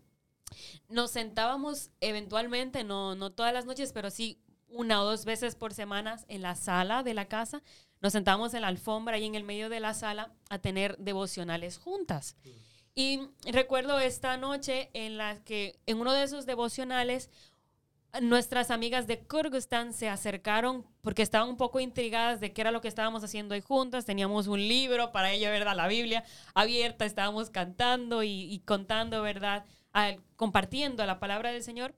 nos 0.88 1.10
sentábamos 1.10 1.90
eventualmente, 2.00 2.84
no, 2.84 3.14
no 3.14 3.30
todas 3.30 3.52
las 3.52 3.66
noches, 3.66 3.92
pero 3.92 4.10
sí 4.10 4.40
una 4.68 5.02
o 5.02 5.04
dos 5.04 5.24
veces 5.24 5.54
por 5.54 5.74
semana 5.74 6.20
en 6.28 6.42
la 6.42 6.54
sala 6.54 7.02
de 7.02 7.14
la 7.14 7.26
casa. 7.26 7.62
Nos 8.00 8.12
sentábamos 8.12 8.54
en 8.54 8.62
la 8.62 8.68
alfombra 8.68 9.18
y 9.18 9.24
en 9.24 9.34
el 9.34 9.44
medio 9.44 9.68
de 9.68 9.80
la 9.80 9.94
sala 9.94 10.32
a 10.50 10.58
tener 10.58 10.96
devocionales 10.98 11.78
juntas. 11.78 12.36
Y 12.94 13.20
recuerdo 13.44 13.98
esta 13.98 14.36
noche 14.36 14.90
en 14.92 15.18
la 15.18 15.42
que 15.44 15.78
en 15.86 16.00
uno 16.00 16.12
de 16.12 16.24
esos 16.24 16.46
devocionales 16.46 17.30
nuestras 18.20 18.70
amigas 18.70 19.06
de 19.06 19.20
Kyrgyzstan 19.20 19.92
se 19.92 20.08
acercaron 20.08 20.86
porque 21.02 21.22
estaban 21.22 21.48
un 21.48 21.56
poco 21.56 21.78
intrigadas 21.78 22.40
de 22.40 22.52
qué 22.52 22.62
era 22.62 22.72
lo 22.72 22.80
que 22.80 22.88
estábamos 22.88 23.22
haciendo 23.22 23.54
ahí 23.54 23.60
juntas. 23.60 24.04
Teníamos 24.04 24.46
un 24.46 24.60
libro 24.60 25.12
para 25.12 25.32
ella, 25.32 25.50
¿verdad? 25.50 25.76
La 25.76 25.88
Biblia 25.88 26.24
abierta, 26.54 27.04
estábamos 27.04 27.50
cantando 27.50 28.22
y, 28.22 28.52
y 28.52 28.60
contando, 28.60 29.22
¿verdad? 29.22 29.64
Compartiendo 30.36 31.04
la 31.06 31.18
palabra 31.18 31.50
del 31.50 31.62
Señor 31.62 31.94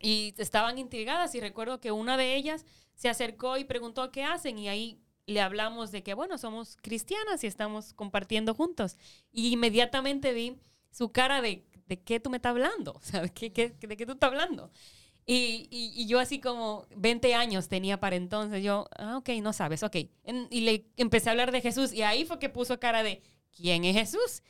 y 0.00 0.34
estaban 0.38 0.78
intrigadas 0.78 1.34
y 1.34 1.40
recuerdo 1.40 1.80
que 1.80 1.92
una 1.92 2.16
de 2.16 2.36
ellas 2.36 2.64
se 2.94 3.08
acercó 3.08 3.56
y 3.56 3.64
preguntó 3.64 4.10
qué 4.10 4.24
hacen 4.24 4.58
y 4.58 4.68
ahí 4.68 5.00
le 5.26 5.40
hablamos 5.40 5.92
de 5.92 6.02
que, 6.02 6.14
bueno, 6.14 6.38
somos 6.38 6.76
cristianas 6.80 7.44
y 7.44 7.46
estamos 7.46 7.92
compartiendo 7.92 8.54
juntos. 8.54 8.96
Y 9.30 9.52
inmediatamente 9.52 10.32
vi 10.32 10.56
su 10.90 11.12
cara 11.12 11.42
de, 11.42 11.66
¿de 11.86 12.00
qué 12.00 12.18
tú 12.18 12.30
me 12.30 12.38
estás 12.38 12.50
hablando? 12.50 12.92
O 12.96 13.02
sea, 13.02 13.20
¿de 13.22 13.30
qué, 13.30 13.50
de 13.50 13.96
qué 13.96 14.06
tú 14.06 14.12
estás 14.12 14.28
hablando? 14.28 14.70
Y, 15.26 15.68
y, 15.70 16.06
yo 16.06 16.20
así 16.20 16.40
como 16.40 16.86
20 16.96 17.34
años 17.34 17.68
tenía 17.68 18.00
para 18.00 18.16
entonces, 18.16 18.64
yo, 18.64 18.88
ah, 18.96 19.18
ok, 19.18 19.28
no 19.42 19.52
sabes, 19.52 19.82
ok. 19.82 19.96
y 20.50 20.60
le 20.62 20.86
empecé 20.96 21.28
a 21.28 21.32
hablar 21.32 21.52
de 21.52 21.60
Jesús 21.60 21.92
y 21.92 22.00
ahí 22.00 22.24
fue 22.24 22.38
que 22.38 22.48
puso 22.48 22.80
cara 22.80 23.02
de, 23.02 23.22
¿quién 23.54 23.84
es 23.84 23.94
Jesús? 23.94 24.42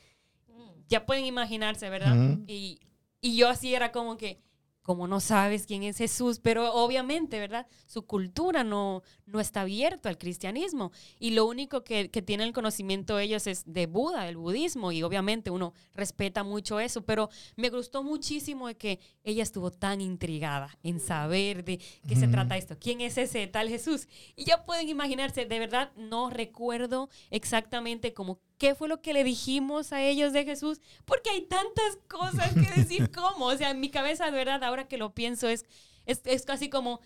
Ya 0.89 1.05
pueden 1.05 1.25
imaginarse, 1.25 1.89
¿verdad? 1.89 2.37
y, 2.47 2.79
y 3.21 3.35
yo 3.35 3.47
así 3.47 3.73
era 3.73 3.91
como 3.91 4.17
que, 4.17 4.41
como 4.81 5.07
no 5.07 5.19
sabes 5.19 5.67
quién 5.67 5.83
es 5.83 5.97
Jesús, 5.97 6.39
pero 6.39 6.73
obviamente, 6.73 7.37
¿verdad? 7.37 7.67
Su 7.85 8.07
cultura 8.07 8.63
no, 8.63 9.03
no 9.27 9.39
está 9.39 9.61
abierta 9.61 10.09
al 10.09 10.17
cristianismo 10.17 10.91
y 11.19 11.31
lo 11.31 11.45
único 11.45 11.83
que, 11.83 12.09
que 12.09 12.23
tienen 12.23 12.47
el 12.47 12.53
conocimiento 12.53 13.19
ellos 13.19 13.45
es 13.45 13.71
de 13.71 13.85
Buda, 13.85 14.27
el 14.27 14.37
budismo, 14.37 14.91
y 14.91 15.03
obviamente 15.03 15.51
uno 15.51 15.73
respeta 15.93 16.43
mucho 16.43 16.79
eso, 16.79 17.05
pero 17.05 17.29
me 17.55 17.69
gustó 17.69 18.03
muchísimo 18.03 18.67
de 18.67 18.77
que 18.77 18.99
ella 19.23 19.43
estuvo 19.43 19.69
tan 19.69 20.01
intrigada 20.01 20.75
en 20.81 20.99
saber 20.99 21.63
de 21.63 21.79
qué 22.07 22.15
se 22.15 22.27
trata 22.27 22.57
esto, 22.57 22.75
quién 22.79 23.01
es 23.01 23.19
ese 23.19 23.45
tal 23.45 23.69
Jesús. 23.69 24.07
Y 24.35 24.45
ya 24.45 24.65
pueden 24.65 24.89
imaginarse, 24.89 25.45
de 25.45 25.59
verdad 25.59 25.91
no 25.97 26.31
recuerdo 26.31 27.09
exactamente 27.29 28.13
cómo 28.15 28.39
qué 28.59 28.75
fue 28.75 28.87
lo 28.87 29.01
que 29.01 29.13
le 29.13 29.23
dijimos 29.23 29.91
a 29.91 30.03
ellos 30.03 30.33
de 30.33 30.45
Jesús, 30.45 30.81
porque 31.05 31.31
hay 31.31 31.41
tantas 31.41 31.97
cosas 32.07 32.53
que 32.53 32.79
decir 32.79 33.09
cómo. 33.15 33.47
O 33.47 33.57
sea, 33.57 33.71
en 33.71 33.79
mi 33.79 33.89
cabeza, 33.89 34.25
de 34.25 34.31
verdad, 34.31 34.63
ahora 34.63 34.87
que 34.87 34.97
lo 34.97 35.15
pienso, 35.15 35.47
es, 35.47 35.65
es, 36.05 36.21
es 36.25 36.45
casi 36.45 36.69
como, 36.69 36.99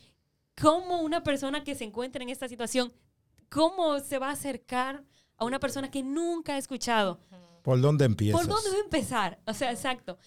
¿cómo 0.60 1.02
una 1.02 1.24
persona 1.24 1.64
que 1.64 1.76
se 1.76 1.86
encuentra 1.86 2.24
en 2.24 2.30
esta 2.30 2.50
situación, 2.50 2.92
cómo 3.50 4.00
se 4.00 4.20
va 4.20 4.30
a 4.30 4.34
acercar 4.34 5.06
a 5.38 5.46
una 5.46 5.60
persona 5.60 5.90
que 5.90 6.04
nunca 6.04 6.56
ha 6.56 6.58
escuchado? 6.58 7.22
¿Por 7.62 7.80
dónde 7.80 8.06
empieza? 8.06 8.38
¿Por 8.38 8.48
dónde 8.48 8.70
va 8.72 8.76
a 8.76 8.84
empezar? 8.84 9.40
O 9.46 9.54
sea, 9.54 9.72
exacto. 9.72 10.18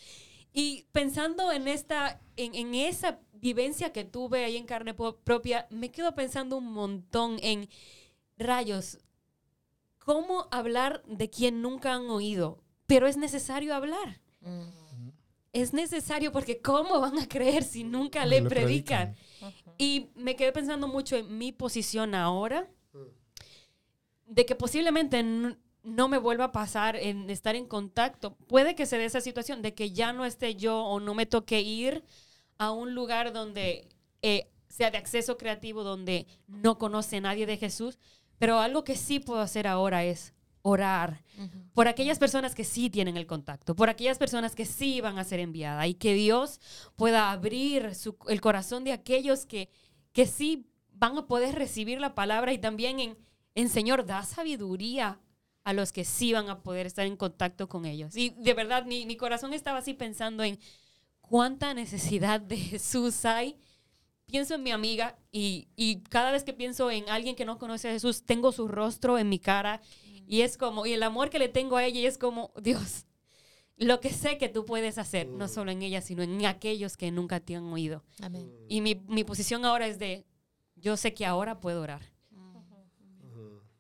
Y 0.52 0.86
pensando 0.92 1.52
en 1.52 1.68
esta, 1.68 2.22
en, 2.36 2.54
en 2.54 2.74
esa 2.74 3.20
vivencia 3.34 3.92
que 3.92 4.04
tuve 4.04 4.44
ahí 4.44 4.56
en 4.56 4.64
carne 4.64 4.94
propia, 4.94 5.66
me 5.70 5.90
quedo 5.90 6.14
pensando 6.14 6.56
un 6.56 6.72
montón 6.72 7.36
en 7.42 7.68
rayos, 8.38 8.98
cómo 10.06 10.46
hablar 10.52 11.02
de 11.06 11.28
quien 11.28 11.60
nunca 11.60 11.92
han 11.92 12.08
oído, 12.08 12.62
pero 12.86 13.08
es 13.08 13.16
necesario 13.16 13.74
hablar. 13.74 14.20
Es 15.52 15.72
necesario 15.72 16.30
porque 16.30 16.62
¿cómo 16.62 17.00
van 17.00 17.18
a 17.18 17.26
creer 17.26 17.64
si 17.64 17.82
nunca 17.82 18.24
le, 18.24 18.40
predican? 18.42 19.16
Y 19.78 20.10
me 20.14 20.36
quedé 20.36 20.52
pensando 20.52 20.86
mucho 20.86 21.16
en 21.16 21.36
mi 21.36 21.50
posición 21.50 22.14
ahora, 22.14 22.70
de 24.26 24.46
que 24.46 24.54
posiblemente 24.54 25.24
no 25.82 26.08
me 26.08 26.18
vuelva 26.18 26.44
a 26.44 26.52
pasar 26.52 26.94
en 26.94 27.28
estar 27.28 27.56
en 27.56 27.66
contacto. 27.66 28.36
Puede 28.46 28.76
que 28.76 28.86
se 28.86 28.98
dé 28.98 29.06
esa 29.06 29.20
situación 29.20 29.60
de 29.60 29.74
que 29.74 29.90
ya 29.90 30.12
no 30.12 30.24
esté 30.24 30.54
yo 30.54 30.84
o 30.84 31.00
no 31.00 31.14
me 31.14 31.26
toque 31.26 31.60
ir 31.62 32.04
a 32.58 32.70
un 32.70 32.94
lugar 32.94 33.32
donde 33.32 33.88
eh, 34.22 34.52
sea 34.68 34.92
de 34.92 34.98
acceso 34.98 35.36
creativo, 35.36 35.82
donde 35.82 36.28
no 36.46 36.78
conoce 36.78 37.20
nadie 37.20 37.44
de 37.44 37.56
Jesús, 37.56 37.98
Pero 38.38 38.58
algo 38.58 38.84
que 38.84 38.96
sí 38.96 39.18
puedo 39.20 39.40
hacer 39.40 39.66
ahora 39.66 40.04
es 40.04 40.34
orar 40.62 41.22
por 41.74 41.86
aquellas 41.86 42.18
personas 42.18 42.54
que 42.54 42.64
sí 42.64 42.90
tienen 42.90 43.16
el 43.16 43.26
contacto, 43.26 43.76
por 43.76 43.88
aquellas 43.88 44.18
personas 44.18 44.54
que 44.56 44.64
sí 44.64 45.00
van 45.00 45.18
a 45.18 45.24
ser 45.24 45.38
enviadas 45.40 45.86
y 45.86 45.94
que 45.94 46.14
Dios 46.14 46.60
pueda 46.96 47.30
abrir 47.30 47.94
su- 47.94 48.16
el 48.28 48.40
corazón 48.40 48.82
de 48.82 48.92
aquellos 48.92 49.46
que, 49.46 49.68
que 50.12 50.26
sí 50.26 50.66
van 50.92 51.16
a 51.18 51.26
poder 51.28 51.54
recibir 51.54 52.00
la 52.00 52.14
palabra 52.14 52.52
y 52.52 52.58
también 52.58 52.98
en, 53.00 53.18
en 53.54 53.68
Señor, 53.68 54.06
da 54.06 54.24
sabiduría 54.24 55.20
a 55.62 55.72
los 55.72 55.92
que 55.92 56.04
sí 56.04 56.32
van 56.32 56.48
a 56.48 56.62
poder 56.62 56.86
estar 56.86 57.06
en 57.06 57.16
contacto 57.16 57.68
con 57.68 57.84
ellos. 57.84 58.16
Y 58.16 58.30
de 58.30 58.54
verdad, 58.54 58.84
mi, 58.86 59.06
mi 59.06 59.16
corazón 59.16 59.52
estaba 59.52 59.78
así 59.78 59.94
pensando 59.94 60.42
en 60.42 60.58
cuánta 61.20 61.74
necesidad 61.74 62.40
de 62.40 62.56
Jesús 62.56 63.24
hay. 63.24 63.56
Pienso 64.26 64.54
en 64.54 64.62
mi 64.62 64.72
amiga 64.72 65.16
y, 65.30 65.68
y 65.76 66.00
cada 66.02 66.32
vez 66.32 66.44
que 66.44 66.52
pienso 66.52 66.90
en 66.90 67.08
alguien 67.08 67.36
que 67.36 67.44
no 67.44 67.58
conoce 67.58 67.88
a 67.88 67.92
Jesús, 67.92 68.24
tengo 68.24 68.52
su 68.52 68.68
rostro 68.68 69.18
en 69.18 69.28
mi 69.28 69.38
cara 69.38 69.80
y 70.26 70.40
es 70.42 70.56
como, 70.56 70.86
y 70.86 70.92
el 70.92 71.02
amor 71.02 71.30
que 71.30 71.38
le 71.38 71.48
tengo 71.48 71.76
a 71.76 71.84
ella 71.84 72.00
y 72.00 72.06
es 72.06 72.18
como, 72.18 72.52
Dios, 72.62 73.06
lo 73.76 74.00
que 74.00 74.10
sé 74.10 74.38
que 74.38 74.48
tú 74.48 74.64
puedes 74.64 74.98
hacer, 74.98 75.28
no 75.28 75.48
solo 75.48 75.70
en 75.70 75.82
ella, 75.82 76.00
sino 76.00 76.22
en 76.22 76.44
aquellos 76.46 76.96
que 76.96 77.10
nunca 77.10 77.40
te 77.40 77.56
han 77.56 77.64
oído. 77.64 78.02
Amén. 78.20 78.50
Y 78.68 78.80
mi, 78.80 78.96
mi 79.06 79.22
posición 79.22 79.64
ahora 79.64 79.86
es 79.86 79.98
de, 79.98 80.24
yo 80.74 80.96
sé 80.96 81.14
que 81.14 81.26
ahora 81.26 81.60
puedo 81.60 81.80
orar. 81.82 82.02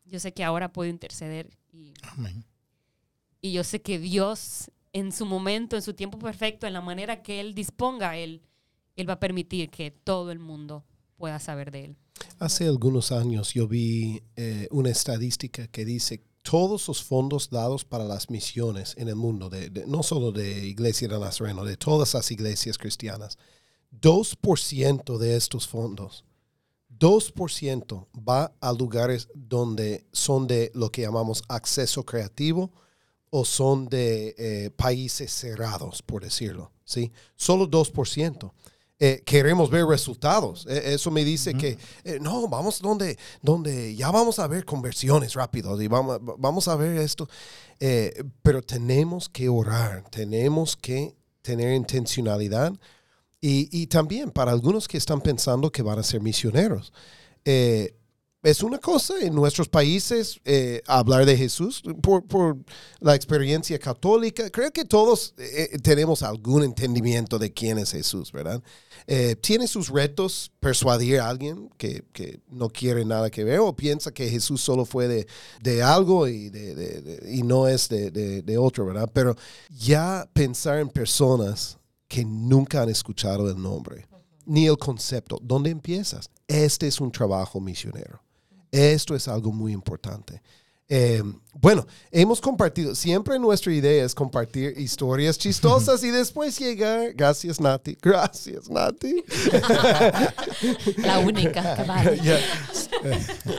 Yo 0.04 0.20
sé 0.20 0.32
que 0.32 0.44
ahora 0.44 0.72
puedo 0.72 0.88
interceder 0.88 1.50
y, 1.72 1.92
Amén. 2.02 2.44
y 3.40 3.52
yo 3.52 3.64
sé 3.64 3.82
que 3.82 3.98
Dios 3.98 4.70
en 4.92 5.10
su 5.10 5.26
momento, 5.26 5.74
en 5.74 5.82
su 5.82 5.94
tiempo 5.94 6.16
perfecto, 6.18 6.66
en 6.68 6.72
la 6.72 6.80
manera 6.80 7.22
que 7.22 7.40
Él 7.40 7.54
disponga, 7.54 8.16
Él, 8.16 8.40
él 8.96 9.08
va 9.08 9.14
a 9.14 9.20
permitir 9.20 9.70
que 9.70 9.90
todo 9.90 10.30
el 10.32 10.38
mundo 10.38 10.84
pueda 11.16 11.38
saber 11.38 11.70
de 11.70 11.84
Él. 11.86 11.96
Hace 12.38 12.66
algunos 12.66 13.12
años 13.12 13.52
yo 13.54 13.66
vi 13.68 14.22
eh, 14.36 14.68
una 14.70 14.90
estadística 14.90 15.66
que 15.68 15.84
dice 15.84 16.22
todos 16.42 16.86
los 16.88 17.02
fondos 17.02 17.50
dados 17.50 17.84
para 17.84 18.04
las 18.04 18.30
misiones 18.30 18.94
en 18.98 19.08
el 19.08 19.16
mundo, 19.16 19.48
de, 19.50 19.68
de- 19.70 19.86
no 19.86 20.02
solo 20.02 20.32
de 20.32 20.66
Iglesia 20.66 21.08
de 21.08 21.18
Nazareno, 21.18 21.64
de 21.64 21.76
todas 21.76 22.14
las 22.14 22.30
iglesias 22.30 22.78
cristianas, 22.78 23.36
2% 24.00 25.18
de 25.18 25.36
estos 25.36 25.66
fondos, 25.66 26.24
2% 26.98 28.06
va 28.26 28.52
a 28.60 28.72
lugares 28.72 29.28
donde 29.34 30.06
son 30.12 30.46
de 30.46 30.70
lo 30.74 30.90
que 30.90 31.02
llamamos 31.02 31.42
acceso 31.48 32.04
creativo 32.04 32.72
o 33.30 33.44
son 33.44 33.88
de 33.88 34.34
eh, 34.38 34.70
países 34.70 35.30
cerrados, 35.32 36.02
por 36.02 36.22
decirlo. 36.22 36.72
¿sí? 36.84 37.12
Solo 37.34 37.68
2% 37.68 38.52
eh, 38.98 39.22
queremos 39.24 39.70
ver 39.70 39.84
resultados. 39.84 40.66
Eh, 40.68 40.94
eso 40.94 41.10
me 41.10 41.24
dice 41.24 41.54
que 41.54 41.78
eh, 42.04 42.18
no, 42.20 42.48
vamos 42.48 42.80
donde, 42.80 43.18
donde 43.42 43.94
ya 43.94 44.10
vamos 44.10 44.38
a 44.38 44.46
ver 44.46 44.64
conversiones 44.64 45.34
rápido 45.34 45.80
y 45.80 45.88
vamos, 45.88 46.18
vamos 46.38 46.68
a 46.68 46.76
ver 46.76 46.96
esto. 46.98 47.28
Eh, 47.78 48.24
pero 48.42 48.62
tenemos 48.62 49.28
que 49.28 49.48
orar, 49.48 50.08
tenemos 50.10 50.76
que 50.76 51.14
tener 51.42 51.74
intencionalidad 51.74 52.72
y, 53.40 53.68
y 53.70 53.86
también 53.86 54.30
para 54.30 54.50
algunos 54.50 54.88
que 54.88 54.96
están 54.96 55.20
pensando 55.20 55.70
que 55.70 55.82
van 55.82 55.98
a 55.98 56.02
ser 56.02 56.20
misioneros. 56.20 56.92
Eh, 58.46 58.50
es 58.50 58.62
una 58.62 58.78
cosa 58.78 59.14
en 59.20 59.34
nuestros 59.34 59.68
países 59.68 60.40
eh, 60.44 60.80
hablar 60.86 61.26
de 61.26 61.36
Jesús 61.36 61.82
por, 62.00 62.56
la 63.00 63.14
experiencia 63.14 63.78
católica. 63.78 64.48
Creo 64.50 64.70
que 64.72 64.84
todos 64.84 65.34
eh, 65.36 65.78
tenemos 65.82 66.22
algún 66.22 66.62
entendimiento 66.62 67.38
de 67.38 67.52
quién 67.52 67.78
es 67.78 67.92
Jesús, 67.92 68.30
¿verdad? 68.30 68.62
Eh, 69.06 69.36
tiene 69.36 69.66
sus 69.66 69.88
retos 69.88 70.52
persuadir 70.60 71.20
a 71.20 71.28
alguien 71.28 71.70
que, 71.76 72.04
no 72.48 72.68
quiere 72.70 73.04
nada 73.04 73.30
que 73.30 73.44
ver 73.44 73.60
o 73.60 73.74
piensa 73.74 74.12
que 74.12 74.28
Jesús 74.28 74.60
solo 74.60 74.84
fue 74.84 75.26
de, 75.62 75.82
algo 75.82 76.28
y, 76.28 76.50
no 77.44 77.68
es 77.68 77.88
de 77.88 78.58
otro, 78.58 78.86
¿verdad? 78.86 79.10
Pero 79.12 79.36
ya 79.70 80.28
pensar 80.32 80.78
en 80.78 80.88
personas 80.88 81.78
que 82.08 82.24
nunca 82.24 82.82
han 82.82 82.88
escuchado 82.88 83.50
el 83.50 83.60
nombre 83.60 84.06
ni 84.46 84.66
el 84.66 84.78
concepto, 84.78 85.38
¿dónde 85.42 85.70
empiezas? 85.70 86.30
Este 86.46 86.86
es 86.86 87.00
un 87.00 87.10
trabajo 87.10 87.60
misionero. 87.60 88.25
Esto 88.76 89.14
es 89.14 89.26
algo 89.28 89.52
muy 89.52 89.72
importante. 89.72 90.42
Eh, 90.88 91.20
bueno, 91.54 91.84
hemos 92.12 92.40
compartido, 92.40 92.94
siempre 92.94 93.40
nuestra 93.40 93.72
idea 93.72 94.04
es 94.04 94.14
compartir 94.14 94.72
historias 94.78 95.36
chistosas 95.36 96.04
y 96.04 96.10
después 96.12 96.56
llegar, 96.60 97.12
gracias 97.14 97.60
Nati, 97.60 97.98
gracias 98.00 98.70
Nati, 98.70 99.24
La 100.98 101.18
única 101.18 101.74
que 101.76 101.82
vale. 101.82 102.20
Ya. 102.22 102.38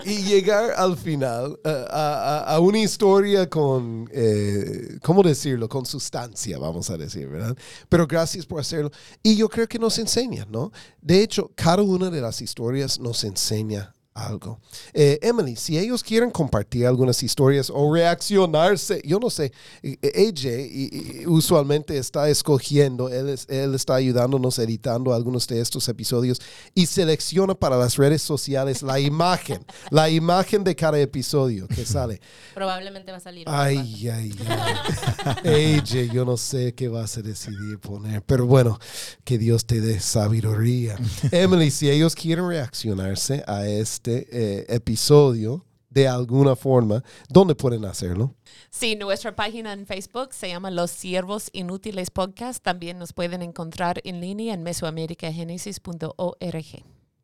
y 0.05 0.23
llegar 0.23 0.71
al 0.77 0.95
final 0.97 1.59
uh, 1.63 1.67
a, 1.67 2.39
a- 2.39 2.55
a 2.55 2.59
una 2.59 2.79
historia 2.79 3.49
con, 3.49 4.09
eh, 4.13 4.97
¿cómo 5.03 5.21
decirlo? 5.21 5.67
Con 5.67 5.85
sustancia, 5.85 6.57
vamos 6.57 6.89
a 6.89 6.97
decir, 6.97 7.27
¿verdad? 7.27 7.55
Pero 7.89 8.07
gracias 8.07 8.45
por 8.45 8.59
hacerlo. 8.61 8.89
Y 9.21 9.35
yo 9.35 9.49
creo 9.49 9.67
que 9.67 9.79
nos 9.79 9.97
enseña, 9.99 10.45
¿no? 10.49 10.71
De 11.01 11.21
hecho, 11.21 11.51
cada 11.55 11.81
una 11.83 12.09
de 12.09 12.21
las 12.21 12.41
historias 12.41 12.99
nos 12.99 13.23
enseña 13.25 13.93
algo. 14.17 14.59
Eh, 14.93 15.19
Emily, 15.21 15.55
si 15.55 15.77
ellos 15.77 16.03
quieren 16.03 16.31
compartir 16.31 16.85
algunas 16.87 17.21
historias 17.23 17.69
o 17.73 17.93
reaccionarse, 17.93 19.01
yo 19.05 19.19
no 19.19 19.29
sé, 19.29 19.51
eh, 19.83 19.97
eh, 20.01 20.27
AJ 20.29 20.45
y- 20.67 21.21
y 21.21 21.27
usualmente 21.27 21.97
está 21.97 22.29
escogiendo, 22.29 23.09
él, 23.09 23.29
es- 23.29 23.45
él 23.49 23.75
está 23.75 23.95
ayudándonos 23.95 24.57
editando 24.59 25.13
algunos 25.13 25.47
de 25.47 25.61
estos 25.61 25.87
episodios 25.87 26.41
y 26.73 26.85
selecciona 26.87 27.53
para 27.55 27.77
las 27.77 27.95
redes 27.97 28.21
sociales 28.21 28.81
la 28.81 28.99
imagen, 28.99 29.63
la 29.91 30.09
imagen 30.09 30.63
de 30.63 30.75
cada 30.75 30.99
episodio 30.99 31.67
que 31.67 31.85
sale. 31.85 32.19
Probablemente 32.53 33.11
va 33.11 33.17
a 33.17 33.21
salir. 33.21 33.45
Ay, 33.47 34.09
ay, 34.09 34.33
ay. 35.45 35.75
AJ, 35.79 36.11
yo 36.13 36.25
no 36.25 36.37
sé 36.37 36.73
qué 36.73 36.87
vas 36.87 37.17
a 37.17 37.21
decidir 37.21 37.79
poner, 37.79 38.21
pero 38.23 38.45
bueno, 38.45 38.79
que 39.23 39.37
Dios 39.37 39.65
te 39.65 39.81
dé 39.81 39.99
sabiduría. 39.99 40.95
Emily, 41.31 41.71
si 41.71 41.89
ellos 41.89 42.15
quieren 42.15 42.47
reaccionarse 42.47 43.43
a 43.47 43.65
este 44.07 44.27
eh, 44.31 44.65
episodio 44.69 45.65
de 45.89 46.07
alguna 46.07 46.55
forma, 46.55 47.03
¿dónde 47.27 47.55
pueden 47.55 47.83
hacerlo? 47.85 48.35
Sí, 48.69 48.95
nuestra 48.95 49.35
página 49.35 49.73
en 49.73 49.87
Facebook 49.87 50.33
se 50.33 50.49
llama 50.49 50.69
Los 50.69 50.91
Siervos 50.91 51.49
Inútiles 51.53 52.11
Podcast. 52.11 52.63
También 52.63 52.99
nos 52.99 53.13
pueden 53.13 53.41
encontrar 53.41 53.99
en 54.03 54.21
línea 54.21 54.53
en 54.53 54.61
mesoamericagenesis.org. 54.63 56.83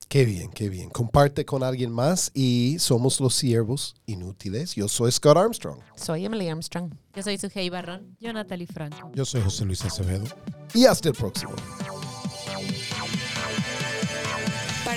Qué 0.10 0.26
bien, 0.26 0.50
qué 0.52 0.70
bien. 0.70 0.90
Comparte 0.90 1.46
con 1.46 1.62
alguien 1.64 1.92
más 1.92 2.32
y 2.34 2.78
somos 2.80 3.20
los 3.20 3.36
siervos 3.36 3.96
inútiles. 4.06 4.76
Yo 4.76 4.88
soy 4.88 5.12
Scott 5.12 5.38
Armstrong. 5.38 5.80
Soy 5.96 6.26
Emily 6.26 6.50
Armstrong. 6.50 6.94
Yo 7.16 7.24
soy 7.24 7.38
Sujei 7.38 7.70
Barrón. 7.70 8.18
Yo, 8.20 8.34
Natalie 8.34 8.68
Franco. 8.68 9.12
Yo 9.14 9.26
soy 9.26 9.42
José 9.42 9.66
Luis 9.66 9.84
Acevedo. 9.86 10.26
Y 10.74 10.86
hasta 10.86 11.10
el 11.10 11.16
próximo. 11.16 11.54